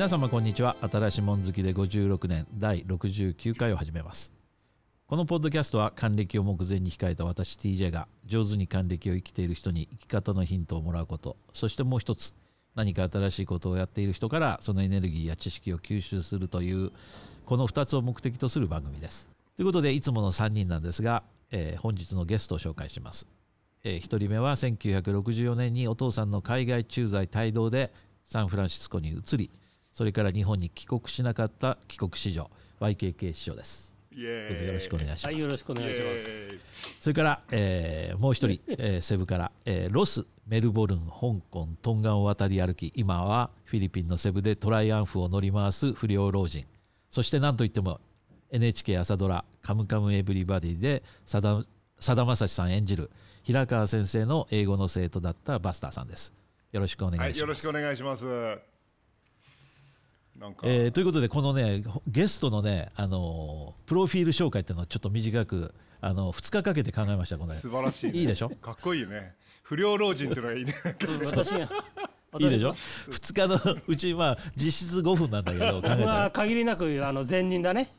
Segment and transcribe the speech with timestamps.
[0.00, 0.76] 皆様こんにちは。
[0.80, 4.32] 新しいもん好きで56年第69回を始めます。
[5.06, 11.36] このポッドキャストは還暦を目前に控えた私 TJ が上手に還暦を生きている人に生き方のヒントをもらうこと。
[11.52, 12.34] そしてもう一つ
[12.74, 16.90] 何か新しいことをやっている人からそのエネルギーや知識を吸収するという
[17.44, 19.28] この2つを目的とする番組です。
[19.54, 23.26] ということでいつもの3人なんですが、えー本日のゲストを紹介します、
[23.84, 27.92] え1人目は1964年にお父さんの海外駐在帯同で
[28.24, 29.50] サンフランシスコに移り
[30.00, 32.50] それから日本に帰国しなかった帰国子女
[32.80, 33.94] YKK 師匠です。
[34.10, 37.02] どうぞよろしくお願いします、はい、よろしくお願いします。
[37.02, 46.64] それから、えーもう一人、えーセブから、えーロスメルボルン香港トンガンを渡り歩き今はフィリピンのセブでトライアンフを乗り回す不良老人。
[47.10, 48.00] そして何といっても
[48.52, 51.62] NHK 朝ドラ「カムカムエヴリバディ」でさだ
[51.98, 53.10] さだまさしさん演じる
[53.42, 56.32] 平川先生の英語の生徒だったバスターさんです。
[56.72, 58.69] よろしくお願はいい、します、よろしくお願いします。
[60.40, 68.18] なんか、えーということでこのねゲストのね、あのープロフィール紹介っていうのをちょっと短くあの2日かけて考えましたこれ素晴らしい、ね。
[68.18, 68.48] いいでしょ？
[68.48, 69.34] かっこいいね。
[69.62, 70.74] 不良老人っていうのがいいね。
[71.26, 71.68] 私 が。
[72.38, 77.90] いいでしょ？2日のうちまあ実質5分なんだけど考えたまあら限りなくあの善人だね。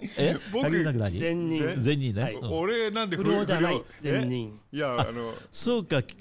[0.00, 0.36] え？
[0.52, 1.82] 僕善人。
[1.82, 4.58] 善人ね、俺なんで不良じゃない善人。
[4.72, 6.02] えいや、あの、そうか。
[6.02, 6.16] き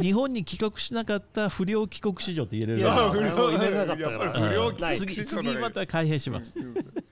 [0.00, 3.36] 日本に帰国しなかった不良帰国子女って入れるいやあ不良。
[3.36, 4.12] もう入れなかったから。
[4.12, 6.54] やっぱり不良ない次次また改変します。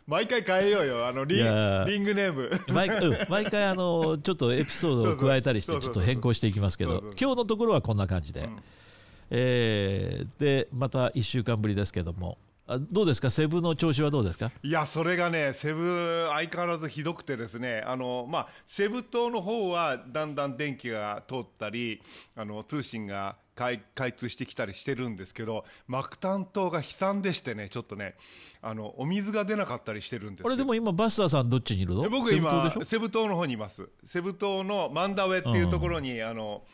[0.07, 1.07] 毎回変えようよ。
[1.07, 2.51] あのリンリングネーム。
[2.69, 7.13] 毎,、うん、毎回あのちょっとエピソードを加えたりしてちょっと変更していきますけど。
[7.19, 8.49] 今日のところはこんな感じで、
[9.31, 12.39] えーでまた1週間ぶりですけども
[12.69, 13.31] あどうですか？
[13.31, 14.51] セブの調子はどうですか？
[14.63, 22.03] いや、それがね、セブ相変わらずひどくてですね、あのまあ、セブ島の方はだんだん電気が通ったり、
[22.35, 28.15] あの通信が開開通してきたりしてるんですけど、マクタン島が悲惨でしてね、ちょっとね、
[28.61, 30.49] あのお水が出なかったりしてるんですよ。
[30.49, 32.05] あれでも今バスターさんどっちにいるの？
[32.05, 33.89] え僕今セブ島の方にいます。
[34.05, 36.65] セブ島のマンダウェっていうところに、あの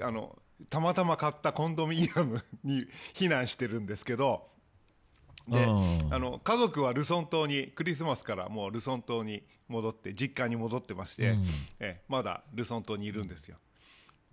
[0.00, 0.38] あの
[0.70, 4.48] たまたま買ったコンドミニアムに避難してるんですけど
[5.48, 6.14] でうん。
[6.14, 11.36] あの家族はルソン島にクリスマスからもうルソン島に戻って実家に戻ってまして、
[11.80, 13.56] えまだルソン島にいるんですよ。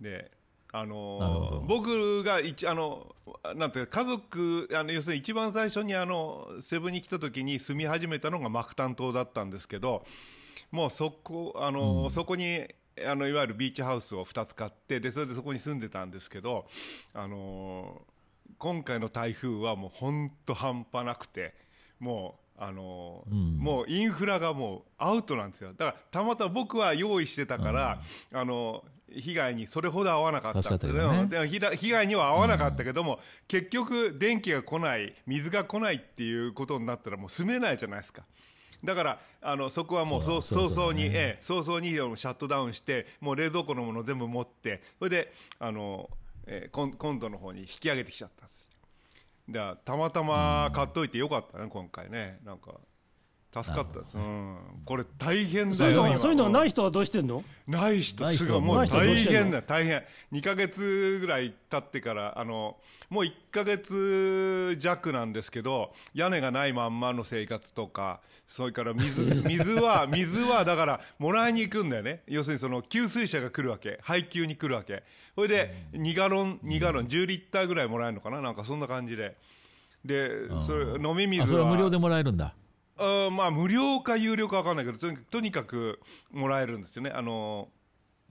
[0.00, 0.30] で
[0.72, 1.60] あのなるほど。
[1.68, 3.14] 僕が一あの
[3.54, 10.04] なんていうか家族あの要するに一番最初にあのセブに来た時に住み始めたのがマクタン島だったんですけど
[10.72, 12.66] もうそこあの、そこに
[13.06, 16.66] あのいわゆるビーチハウスを2つ買ってでそれでそこに住んでたんですけど
[17.12, 18.02] あの
[18.58, 21.54] 今回の台風はもう本当半端なくて
[21.98, 25.72] もうあのもうインフラがもうアウトなんですよ。
[25.76, 28.00] だからたまたま僕は用意してたから、
[28.32, 33.18] あの被害にそれほど合わなかったでも被害被害には合わなかったけども、
[33.48, 38.22] 結局電気が来ない水が来ないっていうことになったらもう住めないじゃないですか。
[38.84, 46.08] だからあのそこはもうそう早々に、ねええ早々にシャットダウンしてもう冷蔵庫のもの全部持ってそれであの、
[46.46, 48.70] えー、今今度の方に引き上げてきちゃったんです。
[49.50, 52.38] だからたまたま買っといてよかったね今回ね。
[52.44, 52.74] なんか
[53.62, 57.44] 助かったです、うん、これ大変そういうのだよそういうのはない人はどうしてんの？
[57.68, 58.46] ない人ない人。
[58.46, 60.02] すごいもう大変だ大変。
[60.32, 62.78] 2か月ぐらい経ってからあの
[63.10, 72.24] もう1か月弱なんですけど屋根がないまんまの生活とかそれから水 水は水はだからもらいに行くんだよね。
[72.26, 74.00] 要するにその給水車が来るわけ。
[74.02, 78.40] 配給に来るわけそれで2ガロン2ガロン10リッターぐらいもらえるのかな？
[78.40, 79.36] なんかそんな感じで。
[80.04, 80.28] で
[80.66, 82.54] それ飲み水はあそれは無料でもらえるんだ。
[82.98, 85.98] あーまあ無料か有料か分かんないけどとにとにかく
[86.30, 87.10] もらえるんですよね。
[87.10, 87.68] あの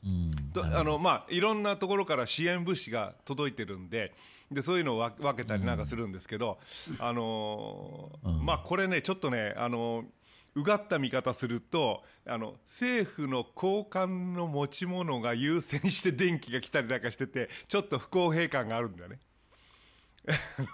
[0.05, 0.31] うん。
[0.53, 4.13] とあのまあいろんなところから支援物資が届いてるんで
[4.51, 6.59] でそういうのをわ分けたりなんかするんですけど、
[6.99, 10.05] あのーまあこれねちょっとねあの
[10.55, 19.19] うがった見方するとあの政府の高官の持ち物が優先して電気が来たりなんかしててちょっと不公平感があるんだよね。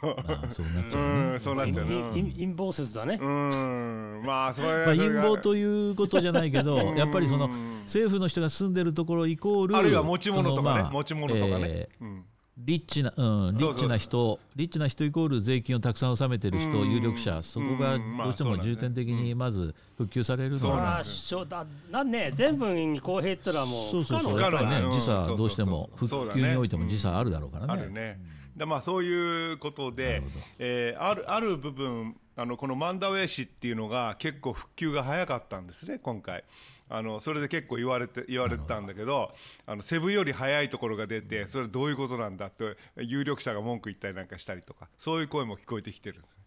[0.03, 1.35] あそうなっちうゃうね。
[1.37, 1.85] んそうなっちゃう。
[1.85, 1.95] ね。
[1.95, 2.09] うん。
[2.11, 3.17] 陰陰謀説だね。
[3.19, 4.21] うん。
[4.23, 7.47] まあそれまあ、それが陰謀ということじゃないけど、やっぱりその
[7.85, 10.81] 政府の人が住んでるところイコール、あるいは持ち物とかね。
[10.83, 11.65] まあ持ち物とかね。
[11.67, 12.03] えー。
[12.03, 12.25] うん
[12.65, 13.77] リッチな、うん、リそうそう。
[13.77, 16.91] ッチな人、リッチな人イコール税金をたくさん納めてる人、うん。
[16.91, 18.71] 有力者、そこがうんまあどうしてもそうなんだね。
[18.75, 24.91] 重点的にまず復旧されるのそうなんは、まあしょだなんね全部に公平ってのはもうそうそうそう、やっぱりね、うん。
[24.91, 25.38] 時差そうそうそう。
[25.38, 26.41] どうしても、復そうだね。
[26.41, 27.73] 旧においても時差あるだろうからね。
[27.73, 28.19] あるね。
[28.56, 30.21] でまあそういうことで、
[30.57, 36.44] えーあるある部分あのこのマンダウェイ氏っていうのが結構復旧が早かったんですね、今回。
[36.89, 39.31] あのそれで結構言われて言われてたんだけど
[39.65, 46.38] あのセブより早いところが出てそれはどういうことなんだって有力者が文句言ったりなんかしたりとかそういう声も聞こえてきてるんです、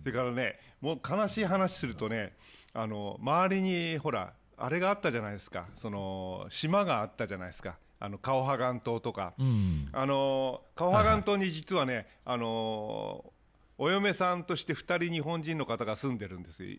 [0.00, 2.32] それからねもう悲しい話するとね
[2.74, 5.66] あの周りにほらあれがあったじゃないですか。
[5.76, 7.76] その島があったじゃないですか。
[7.98, 9.88] あのカオハガン島とか、うん。
[9.92, 13.24] あのカオハガン島に実はね、あの
[13.78, 16.78] お嫁さんとして2人日本人の方が住んでるんですよ。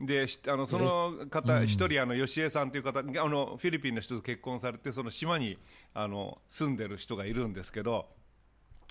[0.00, 5.58] でしあのその方、一人あの吉江さんという方あのフィリピンの人と結婚されてその島に
[5.92, 8.06] あの住んでる人がいるんですけど、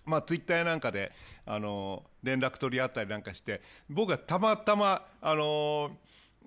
[0.05, 1.11] まあ、ツイッターやなんかで
[1.47, 5.97] あの連絡取り合ったりなんかして僕はたまたまあの、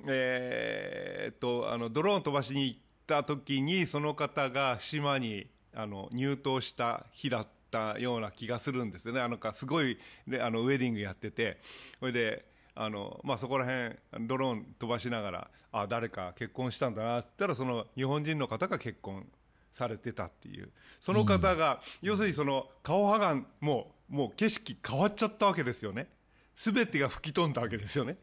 [0.07, 9.21] えーっとあのドローン飛ばしに行った時にその方が島にあの入島した日だったような気がするんですよね。
[9.21, 9.99] あのかすごい
[10.29, 11.59] であのウェディングやってて。
[11.99, 19.27] それであの、まあ、そこら辺ドローン飛ばしながらあ誰か結婚したんだなって言ったらその日本人の方が結婚
[19.73, 20.71] されてたっていう。
[21.01, 26.09] その方が、要するにその顔ハガンもうもう景色変わっちゃったわけですよね。
[26.57, 28.19] 全てが吹き飛んだわけですよね。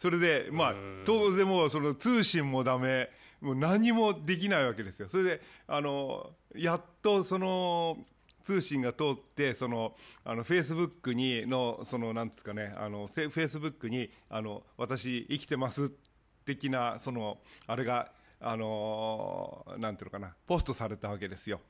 [0.00, 0.74] それでまあ
[1.04, 3.08] 当然もうその通信もダメ
[3.40, 5.08] もう何もできないわけですよ。
[5.08, 7.98] それであのやっとその
[8.42, 9.94] 通信が通ってその
[10.24, 15.90] あのフェイスブックにのそのなんですかねあのフェイスブックにあの私生きてます
[16.44, 21.60] 的なそのあれがあのなんていうのかなポストされたわけですよ。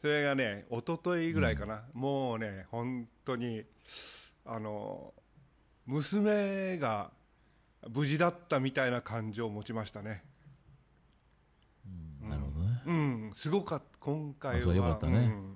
[0.00, 3.64] それがね一昨日ぐらいかな、もうね本当に
[4.44, 5.12] あの
[5.86, 7.10] 娘が
[7.88, 10.22] 無事だったみたいな感情を持ちましたね。
[12.22, 12.82] なるほどね。
[12.86, 13.84] うん、すごかった。
[14.00, 15.18] 今回あそうよかは、ったね。
[15.18, 15.55] うん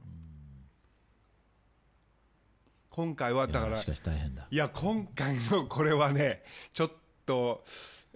[2.90, 4.46] 今回はだからいやしかし大変だ。
[4.50, 6.42] いや今回のこれはね
[6.72, 6.90] ちょっ
[7.24, 7.64] と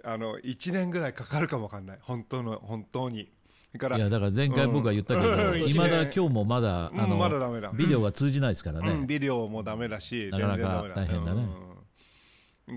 [0.02, 1.98] あの1年ぐらいかかるかもわかんない。
[2.02, 3.30] 本当の本当に。
[3.72, 7.70] だからいやだから前回僕が言ったけどうんいまだ今日もまだうんあのまだダメだ。
[7.72, 11.46] ビデオが通じないですからうん、ねビデオもダメだしなかなか大変だね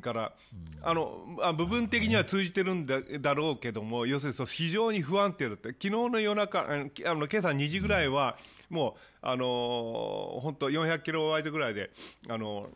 [0.02, 0.34] から、
[0.82, 8.38] あのあ部分的には通じてるんだだろうけども、要するにそう非常に不安定だった、昨日の夜中、あの今朝2時ぐらいは、
[8.70, 11.92] もう、あのー本当、400キロワイドぐらいで、
[12.30, 12.70] あのー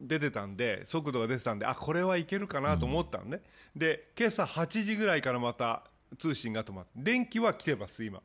[0.00, 3.40] 出てたんで、速度が出てたんで、あこれはいけるかなと思ったのね、
[3.74, 5.82] で今朝8時ぐらいからまた
[6.20, 8.20] 通信が止まって、電気は来てます、今。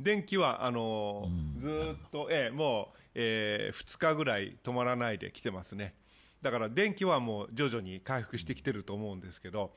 [0.00, 5.94] 電気はあのーずーっと、ええもう、え2日ぐらい止まらないで来てますね。
[6.42, 9.72] だから電気はもう徐々に回復してきてると思うんですけど、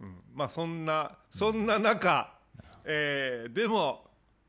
[0.00, 2.32] うん、まあそんなそんな中、
[2.84, 4.04] えーでも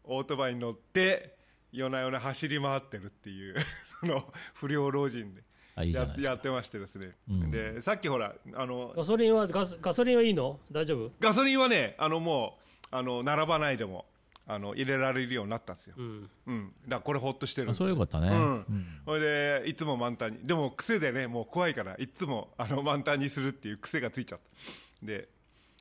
[0.07, 1.35] オートバイに乗って
[1.71, 3.55] 夜な夜な走り回ってるっていう
[3.99, 5.41] その不良老人で
[5.75, 7.51] あいいややってましてですね、うん。
[7.51, 10.59] でさっきほらあのガソリンはガスガソリンはいいの？
[10.71, 11.11] 大丈夫？
[11.19, 12.57] ガソリンはねあのも
[12.91, 14.05] うあの並ばないでも
[14.47, 16.29] あの入れられるようになったんですよ、うん。
[16.47, 18.29] うん、だからこれほっとしてるそれよかったね。
[18.29, 18.35] うん。
[18.35, 18.85] うん。
[19.05, 25.05] それでいつも満タンにでも癖でねもう怖いからいつもあの満タンにするっていう癖がついちゃった。
[25.05, 25.27] で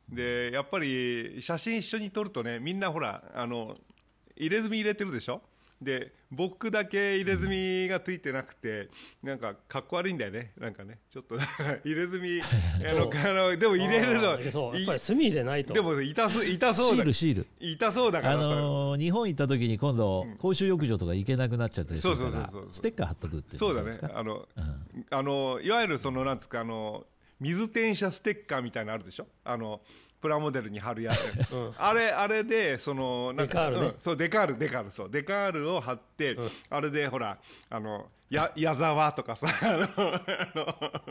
[0.08, 3.76] でやっぱり写真一緒に撮るとねみんなほらあの
[4.36, 5.42] 入れ墨入れてるでしょ？
[5.82, 8.88] で僕だけ入れ墨がついてなくて、
[9.22, 10.52] なんかかっこ悪いんだよね。
[10.58, 10.98] なんかね。
[11.10, 11.36] ちょっと
[11.84, 14.74] 入れ墨 あのあのでも入れるのそう。
[14.74, 15.74] やっいぱり炭入れないと。
[15.74, 16.96] でも痛そう痛そうだ。
[16.96, 17.46] シールシール。
[17.60, 23.92] 痛そうだかあらさのー日本行った時に今度公衆浴場とか行けなくなっちゃったりするからそうそうそうそうステッカー貼っとくっていうそうだね。
[24.14, 25.06] あの、うん。
[25.10, 27.06] あのいわゆるそのなんつうかあの
[27.40, 29.26] 水転写ステッカーみたいなのあるでしょ？
[29.44, 29.82] あの
[30.24, 31.72] プラモデルに貼るやつ、うん。
[31.76, 33.86] あれあれでそのなんかデカールね。
[33.88, 33.94] うん。
[33.98, 35.10] そうデカールデカールそう。
[35.10, 36.34] デカールを貼って、
[36.70, 37.36] あれでほら
[37.68, 39.76] あのや矢沢とかさ あ
[40.56, 41.04] の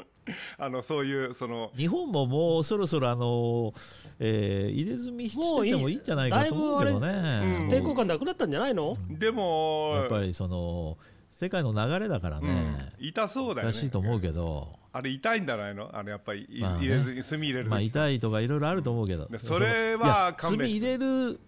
[0.57, 3.73] あのそういうその日本ももうそろそろあのー
[4.19, 7.07] えー入れ墨しててもいいんじゃないかと思うけどね。
[7.69, 8.97] 抵抗感なくなったんじゃないの？
[9.11, 10.97] でもやっぱりその
[11.43, 12.49] 世界の流れだからね。
[12.99, 13.73] うん、痛そうだよね。
[13.73, 14.71] 難しいと思うけど。
[14.93, 16.79] あれ痛いんじゃないのあれやっぱり、いまあね。
[16.79, 17.69] 入れずに炭入れる。
[17.69, 19.25] まあ時痛いとかいろいろあると思うけど。
[19.25, 21.39] でそれは炭入れる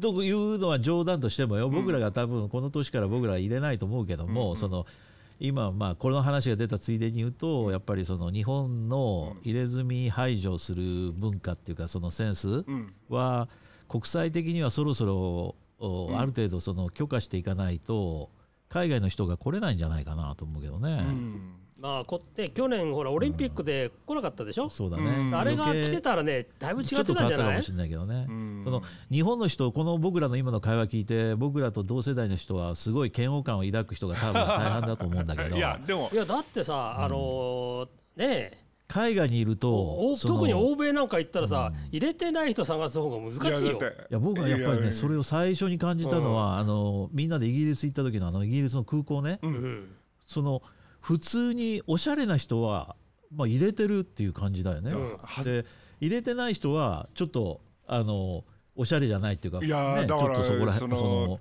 [0.00, 1.68] というのは冗談としてもよ。
[1.68, 4.86] 僕らが多分この年から僕らは入れないと思うけども、その
[5.38, 12.94] 今まあこの話が出たついでに言うとやっぱりその日本の入れ墨排除する文化っていうかそのセンスうん。
[13.10, 13.48] は
[13.88, 18.30] 国際的にはそろそろおある程度その許可していかないと
[18.72, 21.54] 海外の人が来れないんじゃないかなと思うけどね、うん。
[21.78, 25.34] まあこって去年ほらオリンピックで来なかったでしょ、そうだね、うん。
[25.34, 27.46] あれが来てたらねだいぶ違ってとたんじゃない？
[27.50, 28.60] かもしれないけどね、うん。
[28.64, 35.56] その日本の人この僕らの今の会話聞いて僕らと同世代の人はすごい嫌悪感を抱く人が多分大半だと思うんだけど。
[35.56, 36.08] いやでも。
[36.12, 38.61] いやだってさあのーねえ
[38.92, 41.88] 海外にいると特に欧米なんか行ったらさ、うん。
[41.88, 43.80] 入れてない人探す方が難しいよ。
[43.80, 49.38] いや僕はやっぱりねそれを最初に感じたのはあのみんなでイギリス行った時のあのイギリスの空港ね。
[49.42, 49.88] うん
[50.26, 50.62] その
[51.00, 52.94] 普通におしゃれな人は
[53.34, 54.92] まあ入れてるっていう感じだよね。
[54.92, 55.16] うん。
[55.22, 55.64] はで
[56.02, 58.44] 入れてない人はちょっとあの
[58.76, 61.40] おしゃれじゃないっていうかねちょっとそこらその辺その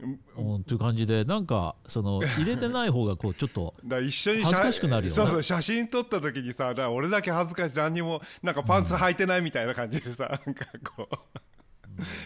[0.00, 5.14] うんという感じでなんかその入れてない方がこうちょっこ だから一緒に恥ずかしくなるよね。
[5.14, 11.16] そうそう写真撮った時にさ俺だけ恥ずかしい何にもなんかパンツ履いてないみたいな感じでさ、なんかこう。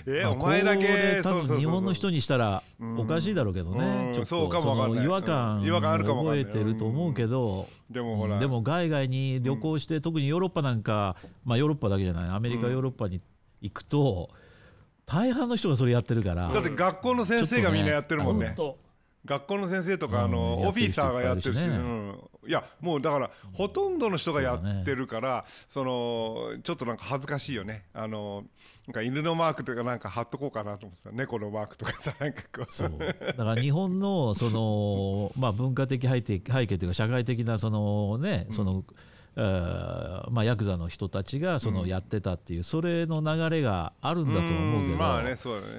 [0.07, 2.99] え、まあお前だけ多分日本の人にしたらうん。
[3.01, 4.15] おかしいだろうけどね、うん。
[4.15, 5.67] ちょっそうかと違和感うん。
[5.67, 12.29] 違和感覚えてると思うけど、でもほら、でも海外に旅行して、特にヨーロッパなんか、まあ、ヨーロッパだけじゃない。
[12.29, 13.21] アメリカ、うんヨーロッパに
[13.63, 14.31] 行くと
[15.13, 16.49] 大半の人がそれやってるから。
[16.49, 18.55] だって学校の先生がみんなやってるもんね。
[19.25, 20.67] 学校の先生とかあの、うん。
[20.69, 27.85] オフィサーがやってるしねうん、いやもうだからほとんどの人がやってるからそ、のちょっとなんか恥ずかしいよね。
[27.93, 28.45] あの
[28.89, 31.13] なんか犬のマークとかなんか貼っとこうかなと思ってた。
[31.13, 32.75] 猫のマークとかさなんかこう。
[32.75, 32.91] そう。
[32.99, 45.03] だから日本のその、まあ、文化的背景背景というか社会的なその、ねそのえーまあ、ヤクザの人たちがそのやってたっていう、それの流れがあるんだと思うけど、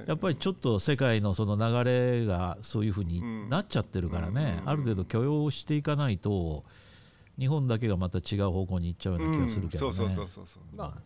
[0.08, 6.64] やっぱりちょっと世界のその流れがそういうふうになっちゃってるからね、うんある程度許容していかないと
[7.38, 9.92] 日本だけがまた違う方向に行っちゃうような気がするけどね。
[9.92, 10.76] うんそうそうそうそうそう。
[10.76, 10.98] ま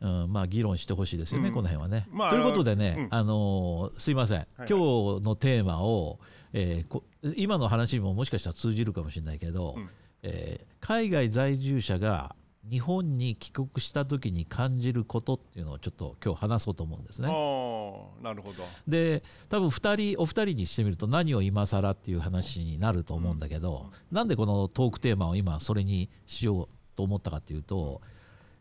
[0.00, 1.54] うん、まあ議論してほしいですよね、うん。
[1.54, 2.08] この辺はね。
[2.10, 3.08] まあということでね、うん。
[3.10, 4.46] あのーすいません、はい。
[4.58, 4.74] 今日
[5.22, 6.18] のテーマを、
[6.52, 7.04] えーこ
[7.36, 9.90] 今の話にももしかしたら通じるかもしれないけど、うん
[10.22, 12.34] えー海外在住者が
[12.68, 17.28] 日本に帰国した時に感じることっていうのをちょっと今日話そうと思うんですね。
[17.28, 18.64] なるほど。
[18.88, 28.00] で多分2人お二人にしてみると何を今更っていう話になると思うんだけど、なんでこのトークテーマを今それにしようと思ったかっていうと、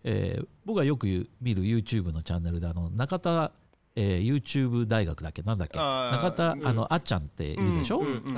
[0.04, 3.51] えー僕がよく見る YouTube のチャンネルであの中田、
[3.96, 5.42] えー YouTube 大学だっけ？
[5.44, 5.78] なんだっけ？
[5.78, 6.68] 中田、うん。
[6.68, 8.38] あのあっちゃんっているでしょ、うんうんうんう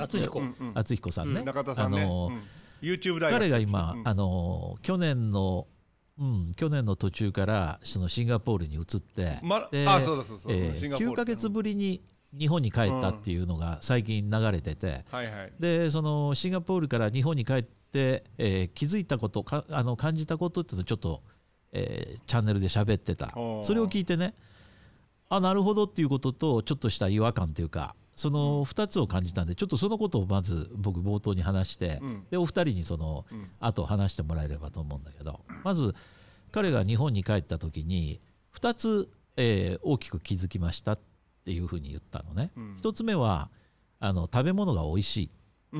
[0.72, 0.78] ん。
[0.78, 2.42] 敦彦さんね、中田さんね、あのうん
[2.82, 4.08] YouTube 大学彼が今、うん。
[4.08, 5.66] あの去年の
[6.18, 11.12] うん、去年の途中からそのシンガポールに移って、まであそうだそうそう、えーシンガポール。
[11.12, 12.02] 9ヶ月ぶりに
[12.38, 15.52] 日本に帰ったっていうのが最近流れてて、はいはい。
[15.58, 21.22] でそのシンガポールから日本に帰って、えー気づいたことかあの感じたことっていうのをちょっと、
[21.72, 23.30] えーチャンネルで喋ってた。
[23.62, 24.34] それを聞いてね
[25.30, 32.26] あなるほどっていうこととちょっとした違和感というかその2つを感じたんでちょっとそのことをまず僕冒頭に話して、うん。
[32.30, 33.50] でお二人にそのうん。
[33.60, 35.94] 後話してもらえればと思うんだけどまず
[36.50, 38.20] 彼が日本に帰った時に
[38.54, 40.98] 2つ、えー大きく気づきましたっ
[41.44, 42.50] ていうふうに言ったのね。
[42.56, 42.74] うん。
[42.74, 43.50] 1つ目は
[43.98, 45.30] あの食べ物が美味しいっ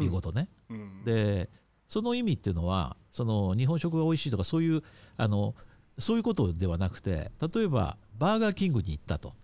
[0.00, 0.48] ていうことね。
[0.70, 1.04] うん。
[1.04, 1.50] で
[1.86, 4.82] その意味っていうのはその日本食が美味しいとかそういう
[5.18, 5.54] あの
[5.98, 9.34] そういうことではなくて例えばバーガーキングに行ったと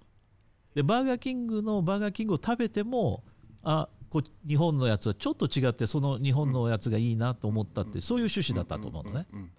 [0.79, 3.25] でバーガーキングのバーガーキングを食べても
[3.65, 9.27] あこ日本のやつはちょっと違ってその日本のやつがいいなと思ったってそういう趣旨だったと思うのね。
[9.33, 9.51] うん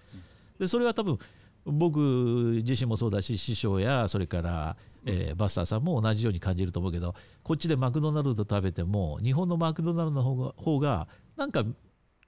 [0.59, 1.19] でそれは多分
[1.65, 1.99] 僕
[2.65, 11.65] 自身もそうだし師匠やそれから、えーバスターさんも同じように感じると思うけどこっちでマクドナルド食べても日本のマクドナルドの方が方がなんか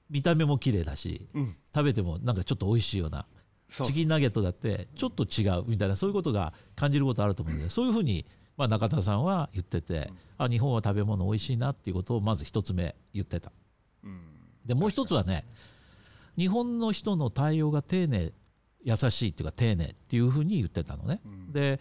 [0.10, 1.56] 見た目も綺麗だしうん。
[1.74, 3.26] 食べてもなんかちょっと美味しいような
[3.70, 8.26] チキンナゲットだってちょっと違うみたいなそういうことが感じることあると思うんでそういうふうに、
[8.62, 13.52] まあ、中田さんは言っててあ日本は食べ物美味しいなっていうことをまず一つ目言ってた。
[14.04, 14.22] うん
[14.64, 15.46] でもう一つはね
[16.38, 18.32] 日本の人の対応が丁寧
[18.84, 21.22] 優しいっていうか丁寧っていうふうに言ってたのね。
[21.26, 21.80] うんで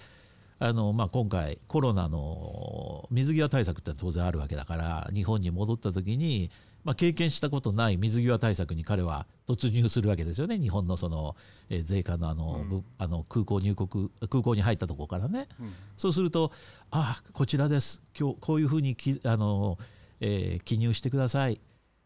[0.59, 6.51] あの、まあ、今回コロナの水際対策って当然あるわけだから日本に戻った時に、
[6.85, 10.59] まあ、経験したことない水際対策に彼は突入するわけですよね。
[10.59, 11.37] 日本のその、
[11.69, 12.69] えー税関のあの、うん。
[12.69, 15.49] ぶあの空港入国空港に入ったところからね。
[15.61, 15.73] うん。
[15.97, 16.53] そうすると、
[16.91, 19.79] あこちらです、今日こういうふうにきあの、
[20.21, 21.61] えー記入してください、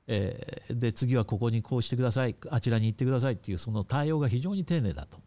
[0.07, 3.35] えーで次はここにこうしてください、あちらに行ってください。
[3.35, 5.19] っていう、その対応が非常に丁寧だと。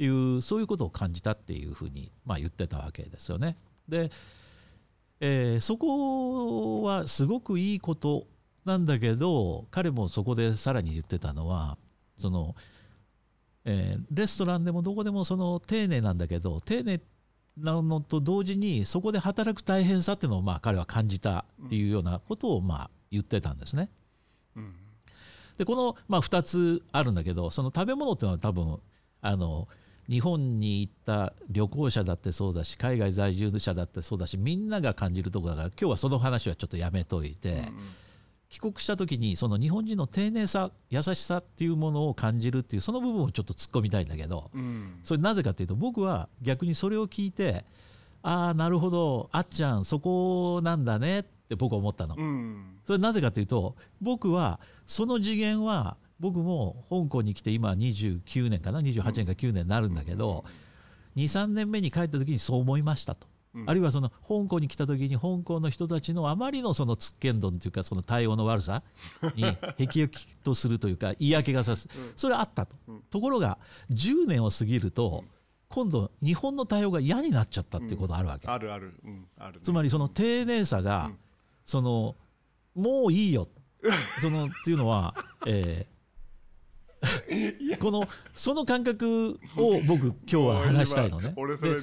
[0.00, 3.56] いう、そういうことを感じたっていうふうに、まあ、言ってたわけですよね。
[3.88, 4.10] で、
[5.20, 8.26] えーそこはすごくいいこと
[8.68, 11.76] なんだけど、彼もそこでさらに言ってたのは、
[12.16, 12.54] その
[13.64, 17.00] えーレストランでもどこでもその丁寧なんだけど丁寧
[17.56, 23.90] なのと同時にそこで働く大変さっていうのをまあ彼は感じたっていうようなことをまあ言ってたんですね。
[24.56, 24.74] うん
[25.58, 28.78] でこのまあ2つあるんだけどその食べ物っていうのは多分
[29.20, 29.66] あの
[30.08, 37.64] 日本に行った旅行者だってそうだし海外在住者だってそうだしみんなが感じるところだから今日はその話はちょっとやめといて、
[38.50, 47.64] 帰国した時にその日本人の丁寧さ優しさっていうものを感じるっていうその部分をちょっと突っ込みたいんだけどうんそれなぜかっていうと僕は逆にそれを聞いて
[48.22, 52.14] ああなるほどあっちゃんそこなんだねって僕は思ったの。
[52.16, 60.44] うんそれなぜかというと僕はその次元は僕も香港に来て今29年かな？28年か9年になるんだけど
[61.16, 63.26] 23年目に帰った時にそう思いましたと。
[63.54, 63.70] うん。
[63.70, 68.82] あるいはその香港に来た時に香港の人たちのあまりのそのつっけんどんというかその対応の悪さ
[69.34, 69.44] に
[69.76, 71.88] 辟易とするというか嫌気がさす。
[72.16, 72.76] それはあったと。
[72.88, 73.02] うん。
[73.10, 73.58] ところが
[73.90, 75.24] 10年を過ぎると
[75.68, 78.48] 今度日本の対応が嫌になっちゃったっていうことがあるわけ。
[78.48, 81.18] あるある、うん、あるね、つまりその丁寧さがうん。
[81.64, 82.16] その
[82.74, 83.48] もういいよ。
[84.20, 85.14] そのっていうのは
[85.46, 85.97] えー
[87.80, 91.34] このその感覚を僕今日は話したいのね。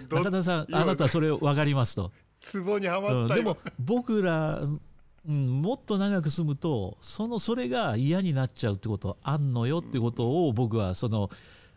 [0.10, 2.12] 中田さん今あなたはそれ分かりますと。
[2.42, 11.30] ツボにはまうん、ったよ、でも僕ら、うん、もっと長く住むとそのそれが嫌になっちゃうってことあんのよってことを僕はその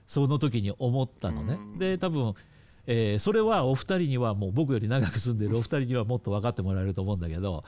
[0.06, 1.54] その時に思ったのね。
[1.54, 1.78] うん。
[1.78, 2.34] で多分、
[2.86, 7.64] えーそれはお二人にはもう僕より長く住んでるお二人にはもっと分かってもらえると思うんだけど、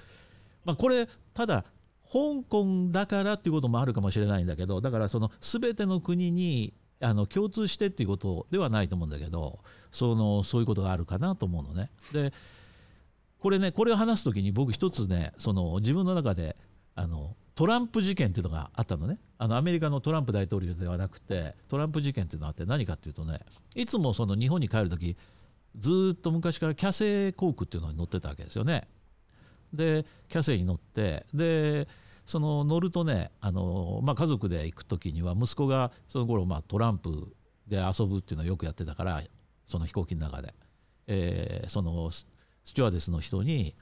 [0.64, 1.64] まあ、これただ
[2.12, 11.90] 香港だからっていうこともあるかもしれないんだけどだからその全ての国にあの共通してっていうことではないと思うんだけどそのそういうことがあるかなと思うのね。
[12.12, 12.32] で
[13.38, 16.56] これねこれを話す時に僕一つねその自分の中で
[16.94, 23.40] あのトランプ事件っていうのがあったのねあのアメリカのトランプ大統領ではなくてトランプ事件っていうのがあって何かっていうとね
[23.74, 25.16] いつもその日本に帰る時
[25.76, 28.88] ずっと昔からキャセイ航空っていうのに乗ってたわけですよね。
[29.72, 31.88] でキャセイに乗ってで
[32.26, 37.34] その乗るとねあの、まあ、家族で行く時には息子がその頃まあトランプ
[37.66, 39.22] で遊ぶっていうのをよくやってたから
[39.66, 40.54] その飛行機の中で、
[41.06, 42.26] えーそのス
[42.64, 43.74] スチュワーデスの人に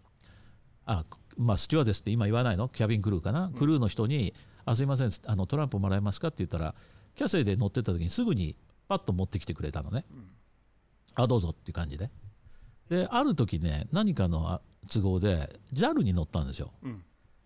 [0.87, 1.04] あ
[1.37, 2.68] まあスチュワーデスって今言わないの？
[2.68, 6.75] キャビンクルーかな、クルーの人に「あすいませんあのトランプもらえますか?」って言ったら
[7.14, 8.57] キャセイで乗ってった時にすぐに
[8.88, 10.04] パッと持ってきてくれたのね、
[11.14, 12.11] あどうぞっていう感じで。
[12.88, 16.73] である時ね何かのあ都合で JAL に乗ったんですよ。
[16.83, 17.03] うん。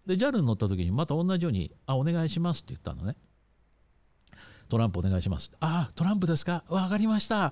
[0.06, 3.16] で JAL に乗った時にまた同じように「あお願いします」って言ったのね。
[4.68, 5.50] トランプお願いします。
[5.60, 6.64] あトランプですか？
[6.68, 7.48] わかりました。
[7.48, 7.50] っ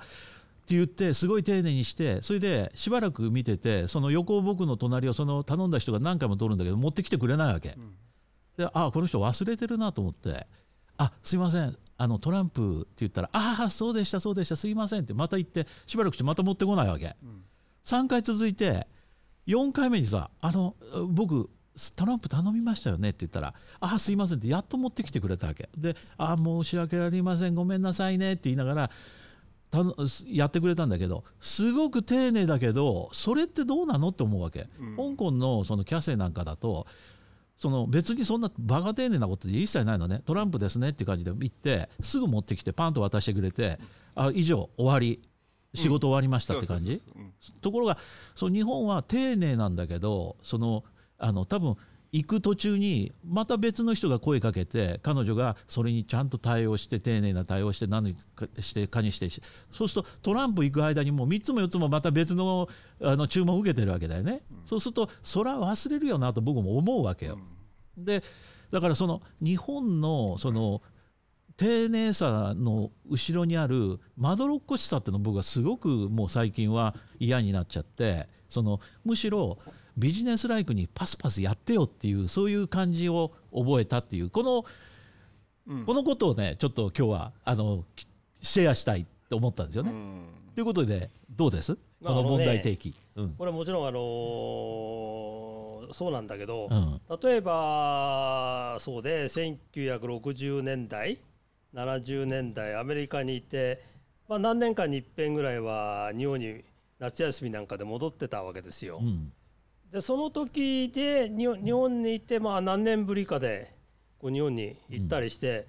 [0.67, 7.77] て言ってすごい丁寧にしてそれでしばらく見ててその横を僕の隣をその頼んだ人が何回も通るんだけど持ってきてくれないわけ、
[8.57, 10.47] であこの人忘れてるなと思って
[10.97, 11.77] 「あすいません。
[11.97, 17.17] あのトランプ」って言ったら「ああそうでしたそうでしたすいません」ってまた言ってしばらくしてまた持ってこないわけ、
[17.85, 18.87] 3回続いて
[19.47, 20.77] 4回目にさ「あの
[21.09, 21.51] 僕
[21.97, 25.69] トランプ頼みましたよね」って言ったら「ああすいません」ってやっと持ってきてくれたわけ。
[25.77, 27.55] で「ああ申し訳ありません。
[27.55, 28.91] ごめんなさいね」って言いながら
[29.71, 29.95] たの
[30.27, 36.87] やってくれたんだけどすごく丁寧だけどそれってどうなのって思うわけ、香港のそのキャセイなんかだと
[37.57, 40.23] その別にそんなバカ丁寧なことで一切ないのね。
[40.25, 43.79] トランプですねっていう感じで行ってすぐ持ってきてパンと渡してくれて
[44.15, 45.21] あ以上終わり
[45.75, 47.03] 仕事終わりましたって感じ、
[47.61, 47.99] ところが
[48.35, 50.85] その日本は丁寧なんだけどその
[51.19, 51.77] あの多分
[52.13, 62.69] 行く途中にまた別の人が声かけて彼女がそれにちゃんと対応して丁寧な対応して何かしてかにしてしそうするとトランプ行く間にもう3つも4つもまた別の
[63.01, 67.39] あの注文を受けてるわけだよね、そうするとそれは忘れるよなと僕も思うわけよ。
[67.97, 68.23] で
[68.71, 70.83] だからその日本のその
[71.61, 79.59] 丁寧さの後ろにあるまどろっこしさっていうの僕はすごくもう最近は嫌になっちゃってそのむしろ
[79.95, 84.65] ビジネスライクにパスパスやってよっていうそういう感じを覚えたっていうこの、
[85.67, 85.85] うん。
[85.85, 87.85] このことをねちょっと今日はあの
[88.41, 89.91] シェアしたいと思ったんですよね。
[89.91, 90.25] うん。
[90.55, 91.75] ということでどうです？
[91.75, 92.95] こまああの問題提起。
[93.17, 93.35] うん。
[93.35, 97.01] これもちろんあのーそうなんだけど、うん。
[97.23, 101.19] 例えばそうで1960年代
[101.75, 103.83] 70年代アメリカにいて、
[104.29, 106.65] まあ、何年間に一遍ぐらいは日本に
[106.99, 108.99] 夏休みなんかで戻ってたわけですよ。
[109.01, 109.33] うん。
[109.91, 113.75] でその時で日本に行ってまあ何年ぶりかで
[114.19, 115.67] こう日本に行ったりして、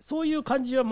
[0.00, 0.84] そういう感じは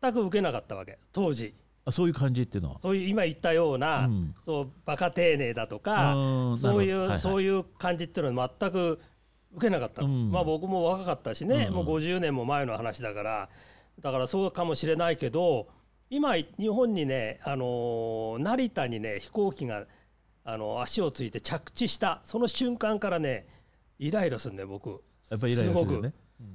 [0.00, 1.54] 全く受けなかったわけ当時。
[1.84, 2.78] あそういう感じっていうのは？
[2.80, 4.34] そういう今言ったような、うん。
[4.44, 7.18] そうバカ丁寧だとあかーそういう、はいはい。
[7.18, 9.00] そういう感じっていうのは全く
[9.58, 10.30] 受けなかった、うん。
[10.30, 13.48] まあ僕も若かったしね、うんもう50年も前の話だから。
[14.00, 15.66] だからそうかもしれないけど
[16.08, 19.84] 今日本にね、あのー成田にね飛行機が、
[20.44, 23.46] あの足をついて着地したその瞬間からね
[23.98, 25.02] イライラするんだよ僕。
[25.28, 26.10] やっぱりイライラするね。
[26.10, 26.14] く。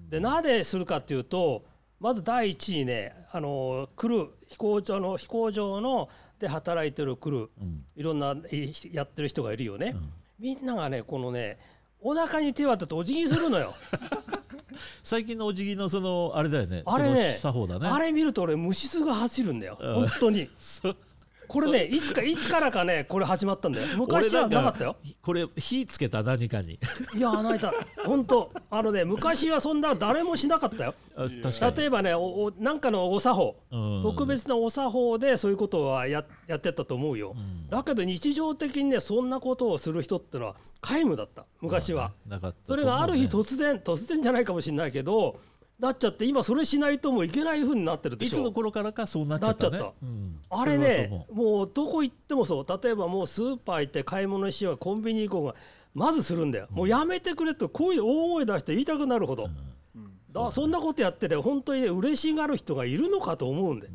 [0.10, 1.66] でなぜするかっていうと
[2.00, 7.84] まず第一にねあの来る飛行場の飛行場ので働いてる来るうん。
[7.96, 10.10] いろんないやってる人がいるよね、うん。
[10.39, 11.60] みんながねこのね
[12.04, 13.74] お腹に手を当ててお辞儀するのよ。
[15.02, 16.84] 最近のお辞儀のそのあれだよね。
[16.86, 17.88] あれね作法だね。
[17.88, 19.78] あれ見ると俺虫巣が走るんだよ。
[19.80, 20.50] うん本当に。
[20.60, 20.94] そ
[21.47, 23.88] これねいつかいつからかねこれ始まったんだよ。
[23.97, 24.95] 昔はなかったよ。
[25.21, 26.79] これ火つけた何かに。
[27.15, 27.73] いや穴開いた。
[28.06, 28.51] 本当。
[28.69, 30.95] あのね昔はそんな誰もしなかったよ。
[31.15, 31.77] あ確かに。
[31.77, 33.56] 例えばねおおなんかのお作法。
[33.71, 34.03] うん。
[34.03, 37.69] 特別なお作法でそういうことはややってたと思うよ、ん。
[37.69, 41.45] だけど日常的にねそんなことをする人ってのは皆無だった。
[41.62, 42.58] 昔は、なかった。
[42.65, 45.39] それがある日突然突然じゃないかもしれないけど
[45.80, 49.78] なっちゃって今それしないともういけないふうになってるうねいつのでしょ頃からかそうなっちゃったね。
[49.78, 49.94] ゃった。
[50.02, 50.40] うん。
[50.50, 52.82] あれねもうどこ行ってもそう。
[52.84, 55.56] 例えばもうスーパー行って買い物しようコンビニ行こうが
[55.94, 59.48] まずするんだよ、もうやめてくれと声大声出して言いたくなるほど、
[60.34, 63.92] だそんなことやってね本当にね嬉しがる人がいるのかと思うんで、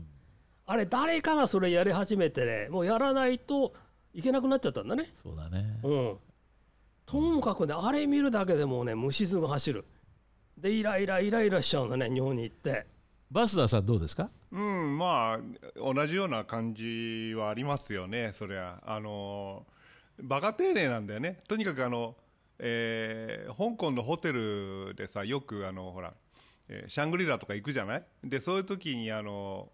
[0.65, 3.73] あれ誰かがそれやり始めてねもうやらないと
[4.15, 5.11] いけなくなっちゃったんだね。
[5.15, 5.81] そうだね。
[5.83, 6.17] うん。
[7.05, 9.85] ともかくねあれ見るだけでもうね虫巣が走る
[10.61, 12.87] でイライライライラしちゃうんだね日本に行って
[13.31, 14.31] バスダーさんどうですか？
[14.51, 15.39] うん、まあ
[15.77, 18.81] 同じような感じはありますよね、そりゃ。
[18.87, 19.67] あの
[20.19, 21.39] バカ丁寧なんだよね。
[21.47, 22.17] とにかくあの、
[22.59, 26.15] えー香港のホテルでさ、よくあのほら、
[26.69, 28.05] えーシャングリラとか行くじゃない？
[28.25, 29.69] で、そういう時にあの、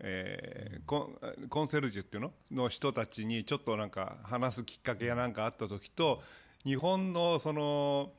[0.00, 1.10] えーコ
[1.42, 2.32] ンコンセルジュっていうの？
[2.52, 6.22] の人たちにちょっとなんか話すきっかけやなんかあった時と
[6.64, 8.12] 日本のその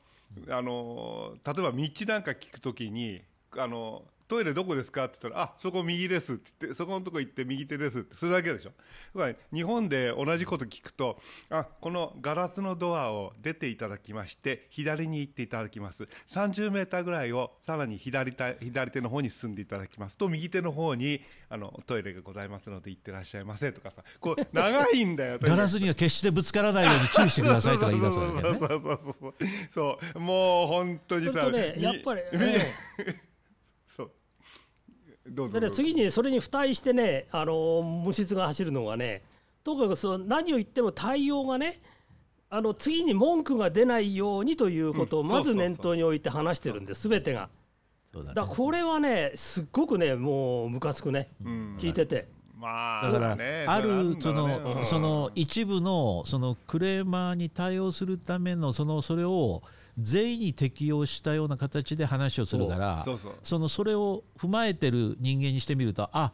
[0.48, 3.22] あの例えば道なんか聞くときに
[3.56, 5.04] あのトイレどこですか？
[5.04, 8.70] って言ったらあそこ右ですって言ってそこのとこ行って右手ですってそれだけでしょ。
[9.14, 11.18] だから日本で同じこと聞くと
[11.50, 16.08] あこのガラスのドアを出ていただきまして左に行っていただきます。
[16.30, 28.40] 30メーターぐらいをさらに左手左手の方に進んでいただきますと右手の方にあのトイレがございますので行ってらっしゃいませとかさこう長いんだよガラスには決してぶつからないように注意してくださいとか言い出すわけね。
[28.42, 29.34] そうそうそうそう。
[29.74, 30.20] そう。
[30.20, 32.72] もう本当にさねみやっぱり、みね
[35.26, 35.76] どうぞでね、どうぞ。
[35.76, 39.22] 次にそれに付帯してね、あのー虫質が走るのがね
[39.64, 41.80] とにかくその何を言っても対応がね
[42.50, 47.48] あの次に文句が出ないようにということをうんまず念頭に置いて話してるんです全てが。
[48.12, 48.34] そうだね。
[48.34, 51.30] だからこれはねすっごくねもうムカつくね。
[51.44, 51.76] うん。
[51.78, 52.28] 聞いてて。
[52.54, 59.62] まあだからねあるそのその一部のそのクレーマーに対応するためのそのそれを
[59.98, 66.32] 全員に適用したような形で話をするからそうそうそのそれを踏まえてる人間にしてみるとあ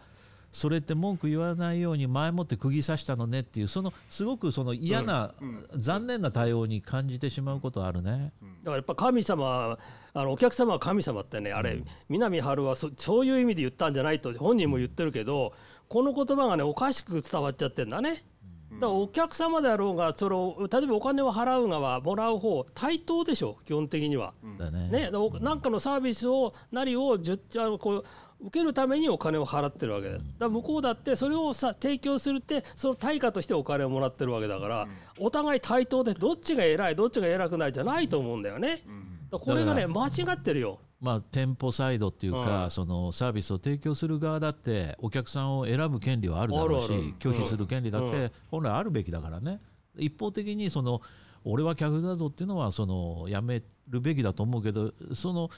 [0.51, 5.35] それって文句言わないように前もって釘刺したのねっていうそのすごくその嫌な
[5.77, 8.33] 残念な対応に感じてしまうことはあるね。
[8.41, 9.79] だからやっぱ神様
[10.15, 15.53] あのお客様は神様ってねあれ、南春はそそういう意味で言ったんじゃないと本人も言ってるけど
[15.89, 18.25] この言葉がねおかしく伝わっちゃってんだね。
[18.71, 24.35] だからお客様であろうがそれを例えばお金を払う側もらう方対等でしょ基本的には。
[24.59, 28.05] だねね、なんかのサービスをなりをじゅあのこう
[28.41, 30.25] 受けるためにお金を払ってるわけです。
[30.25, 38.85] だから向こうだってそれをさ提供するってその対価としてお金をもらってるわけだから、お互い対等でどっちが偉いどっちが偉くないじゃないと思うんだよね。
[39.31, 40.79] これがねだ間違ってるよ。
[41.01, 42.71] まあ、店舗サイドっていうか、うん。
[42.71, 49.61] そのサービスを提供する側だってお客さんを選ぶ権利はあるだろうし拒否する権利だっうて本来あるべきだからね。
[49.97, 51.01] 一方的にその
[51.45, 55.51] 俺は客だぞっていうのはそのやめるべきだと思うけどその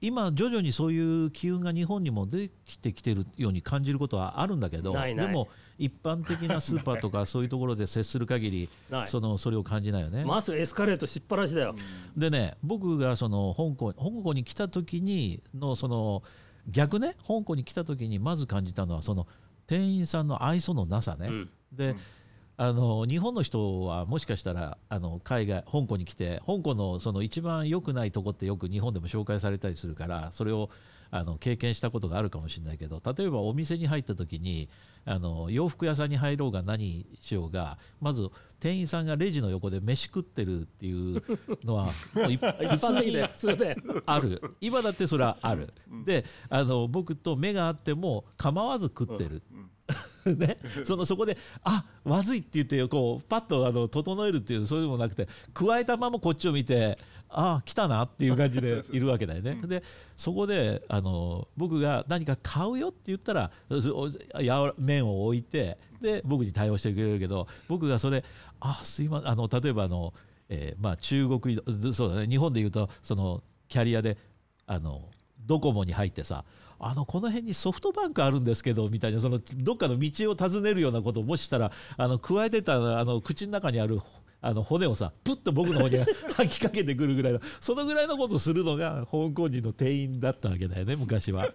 [0.00, 8.68] 今徐々にそういう機運が日本にもできてきてるように感じることはあるんだけどでも一般的なスーパーとかそういうところで接する限り
[9.06, 10.24] そのそれを感じないよね。
[10.24, 11.74] まずエスカレートしっぱなしだよ。
[12.16, 16.22] でね僕がその香港香港に来た時にのその
[16.68, 19.26] 逆ね香港に来た時にまず感じたのはその
[19.66, 21.28] 店員さんの愛想のなさね。
[21.28, 21.94] うんで、
[22.60, 30.68] あの日本の人はもしかしたらあの海外香港に来て香港のその一番良くないとこってよく日本でも紹介されたりするからそれを
[31.12, 34.68] あの経験したことがあるかもしれないけど例えばお店に入った時に
[35.04, 41.22] あの洋服屋さんに入ろうが何しようがまず店員さんがレジの横で飯食ってるっていう
[41.64, 43.76] のは もうい一普通に般的で。
[44.04, 45.72] ある今だってそれはある、
[46.04, 49.42] であの僕と目があっても構わず食ってる、
[50.36, 56.98] ね、そのそこであまずいって言ってこうパッとあの整えるっていうそういうのもなくて加えたままこっちを見て
[57.30, 59.60] あ来たなっていう感じで いるわけだよね。
[59.64, 59.82] で
[60.16, 68.24] そこであの僕が何か買うよって言ったらそやわ麺を置いてで僕に対応してくれるけど僕がそれ
[68.60, 70.12] あすいませんあの例えばあの、
[70.48, 71.60] えーまあ、中国
[71.92, 74.16] そうだね日本で言うとそのキャリアで
[74.66, 76.44] あのドコモに入ってさ
[76.80, 84.00] あのこの辺にソフトバンクあるんですけどみたいなそのどっかの道を尋ねるようなことをもししたらあの加えてたあの口の中にある
[84.40, 85.98] あの骨をさプッと僕の方に
[86.36, 91.52] 吐きかけてくるぐらいのそのぐらいのことをするのが香港人の店員だったわけだよね昔は。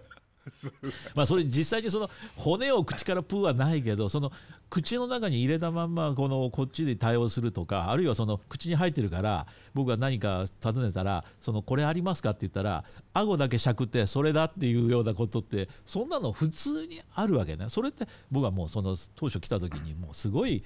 [1.14, 4.32] まあそれ実際にその骨を口からプーはないけどその
[4.70, 20.62] 口の中に入れたまんまこのこっちで対応するとかあるいはその口に入ってるから僕が何か尋ねたらそのこれありますかって言ったら顎だけしゃくってそれだっていうようなことってそんなの普通にあるわけねそれって僕はもうその当初来た時にもうすごい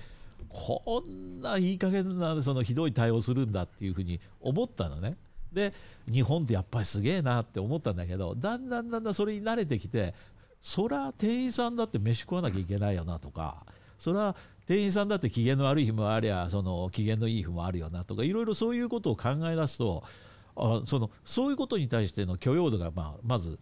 [0.48, 5.16] こんないい加減なそのひどい対応するんだっていうふうに思ったのね。
[5.52, 5.72] で
[6.10, 10.14] 日本ってやっぱりすげえなって思ったんだけどだんだんだんだんそれに慣れてきて
[10.60, 13.64] そりゃ店員さんだって飯食わなきゃいけないよなとか
[13.98, 20.04] それは店員さんだって機嫌の悪い日もありゃその機嫌のいい日もあるよなとかいろいろそういうことを考え出すと
[20.56, 23.58] あそのそういうことに対しての許容度がまあまず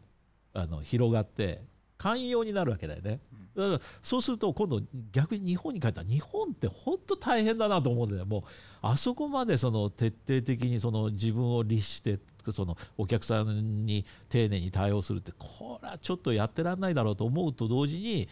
[0.52, 1.62] あの広がって
[1.98, 3.20] 寛容になるわけだよね。
[3.56, 4.82] だからそうすると今度
[5.12, 8.42] 逆に日本に帰ったら日本って本当大変だなと思うんだよもう
[8.82, 12.18] あそこまでその徹底的にその自分を律して
[12.52, 18.28] そのお客さんに丁寧に対応するってこれはちょっとやってらんないだろうと思うと同時に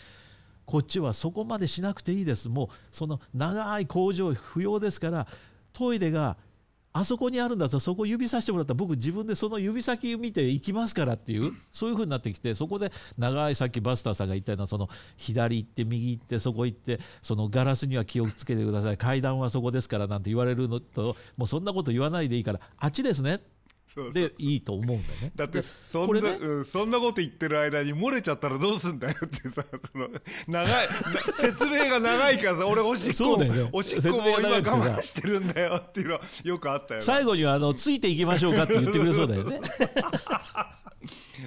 [0.66, 5.26] こっちはそこまでしなくていいですもうその長い工場不要ですから
[5.72, 6.36] トイレが
[6.96, 18.96] あそこにあるんだぞそこ指さしてもらったら僕自分でその指先を見て行きますからっていうそういう風になってきてそこで長いさっきバスターさんが言ったようなその左行って右行ってそこ行ってそのガラスには気をつけてください。
[18.96, 23.40] 階段はそこですからなんて言われるのともうそんなこと言わないでいいからあっちですね。
[24.12, 25.32] でいいと思うんだよね。
[25.34, 30.08] だってでそんな、これねうん、そんなこと言ってる間に漏れちゃったらどうすんだよってさその
[30.48, 30.82] 長いな
[31.36, 39.60] 説明が長いからさ俺おしっこそうだよねおしっこも今我慢してるんだよっていうのはよくあったよね最後にはあのついていきましょうかって言ってくれそうだよね。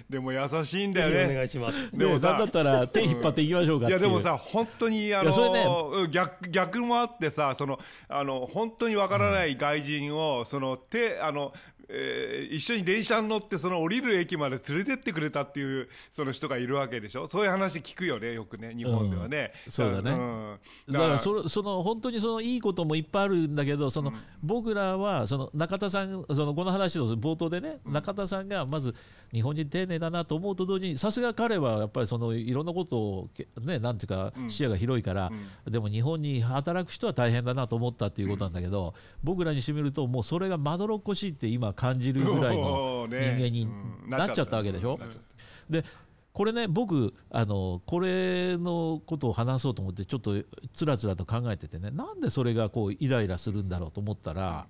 [0.10, 1.91] でも優しいんだよね願いします。
[1.91, 3.99] でもさなんだったら手引っ張っていきましょうかっていう。
[3.99, 11.53] いやでもさ本当にあの、うん逆逆もあってさそのあの本当にわからない外人を、その手あの、
[11.89, 17.28] えー一緒に電車に乗ってその降りる駅まで連れてってくれたっていうその人がいるわけでしょ？
[17.28, 19.71] そういう話聞くよねよくね日本ではね、うん。
[19.71, 20.12] そうだね。
[20.12, 20.60] ん。
[20.89, 28.95] だからそのその本当にそのいいこともいっぱいあるんだけどその、僕らはその中田さんそのこの話の冒頭でね、中田さんがまず
[29.34, 35.32] 日本人丁寧だなと思うと同時にさすが彼はやっぱりそのいろんなことをけねなんていうか視野が広いから、
[35.69, 43.63] でも日本に働く人は大変だなと思ったっていうことなんだけど、僕らにしてみるともうそれがまどろっこしいって今感じるぐらいの人間に
[44.04, 44.10] うん。
[44.10, 44.58] なっちゃった。
[44.58, 45.00] わけでしょ？
[45.70, 45.84] で
[46.34, 50.36] これね僕あのこれのことを話そうと思ってちょっと
[50.72, 54.68] つらつらと考えててねなんでそれがこうイライラするんだろうと思ったら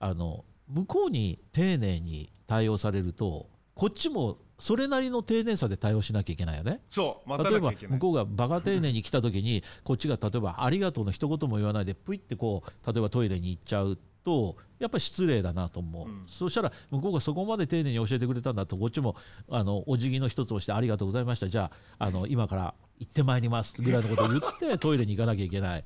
[0.00, 6.80] あの向こうに丁寧に対応されるとこっちもそれなりの丁寧さで対応しなきゃいけないよね。
[6.88, 16.22] そう例えば向こうがバカ丁寧に来た時にこっちが例えば「ありがとう」の一言も言わないでプイってこう例えばトイレに行っちゃうとやっぱり失礼だなと思う、うん。
[16.26, 19.16] そしたら向こうがそこまで丁寧に教えてくれたんだとこっちも
[19.48, 21.48] あのお辞儀の一つをして「ありがとうございました。
[21.48, 25.84] じゃああの今から行ってまいります」ぐらいのことを言って トイレに行かなきゃいけない。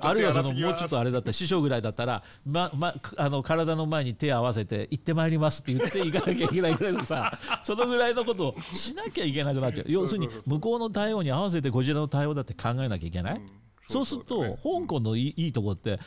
[0.00, 9.86] あるいはそのもうちょっとあれだったら師匠ぐらいだったら、まま、あの体の前に手を合わせて行ってまいりますって言って行かなきゃいけないぐらいのさ そのぐらいのことをしなきゃいけなくなっちゃう。
[9.90, 13.50] 要するに向こうの対応に合わせてこちらの対応だって考えなきゃいけない、うん。
[13.86, 15.98] そうすると香港のいいいいとこって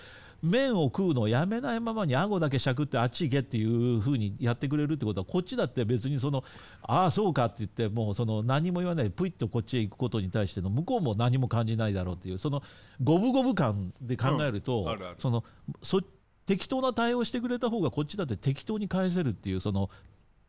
[0.45, 6.43] 麺を食うのをやめないままに顎だけしゃくってあっち行けっていうふうにやってくれるってことはこっちだって別にその
[6.83, 12.63] ああそうかって言ってもうその何も言わないでプイッとこっちへ行くことに対しての向こうも何も感じないだろうっていうその
[13.03, 14.89] 五分五分感で考えると、うん。
[14.89, 15.15] あるある。
[15.19, 15.43] その
[15.81, 16.01] そ
[16.45, 19.89] 適当な対応してくれた方がこっちだって適当に返せるっていうその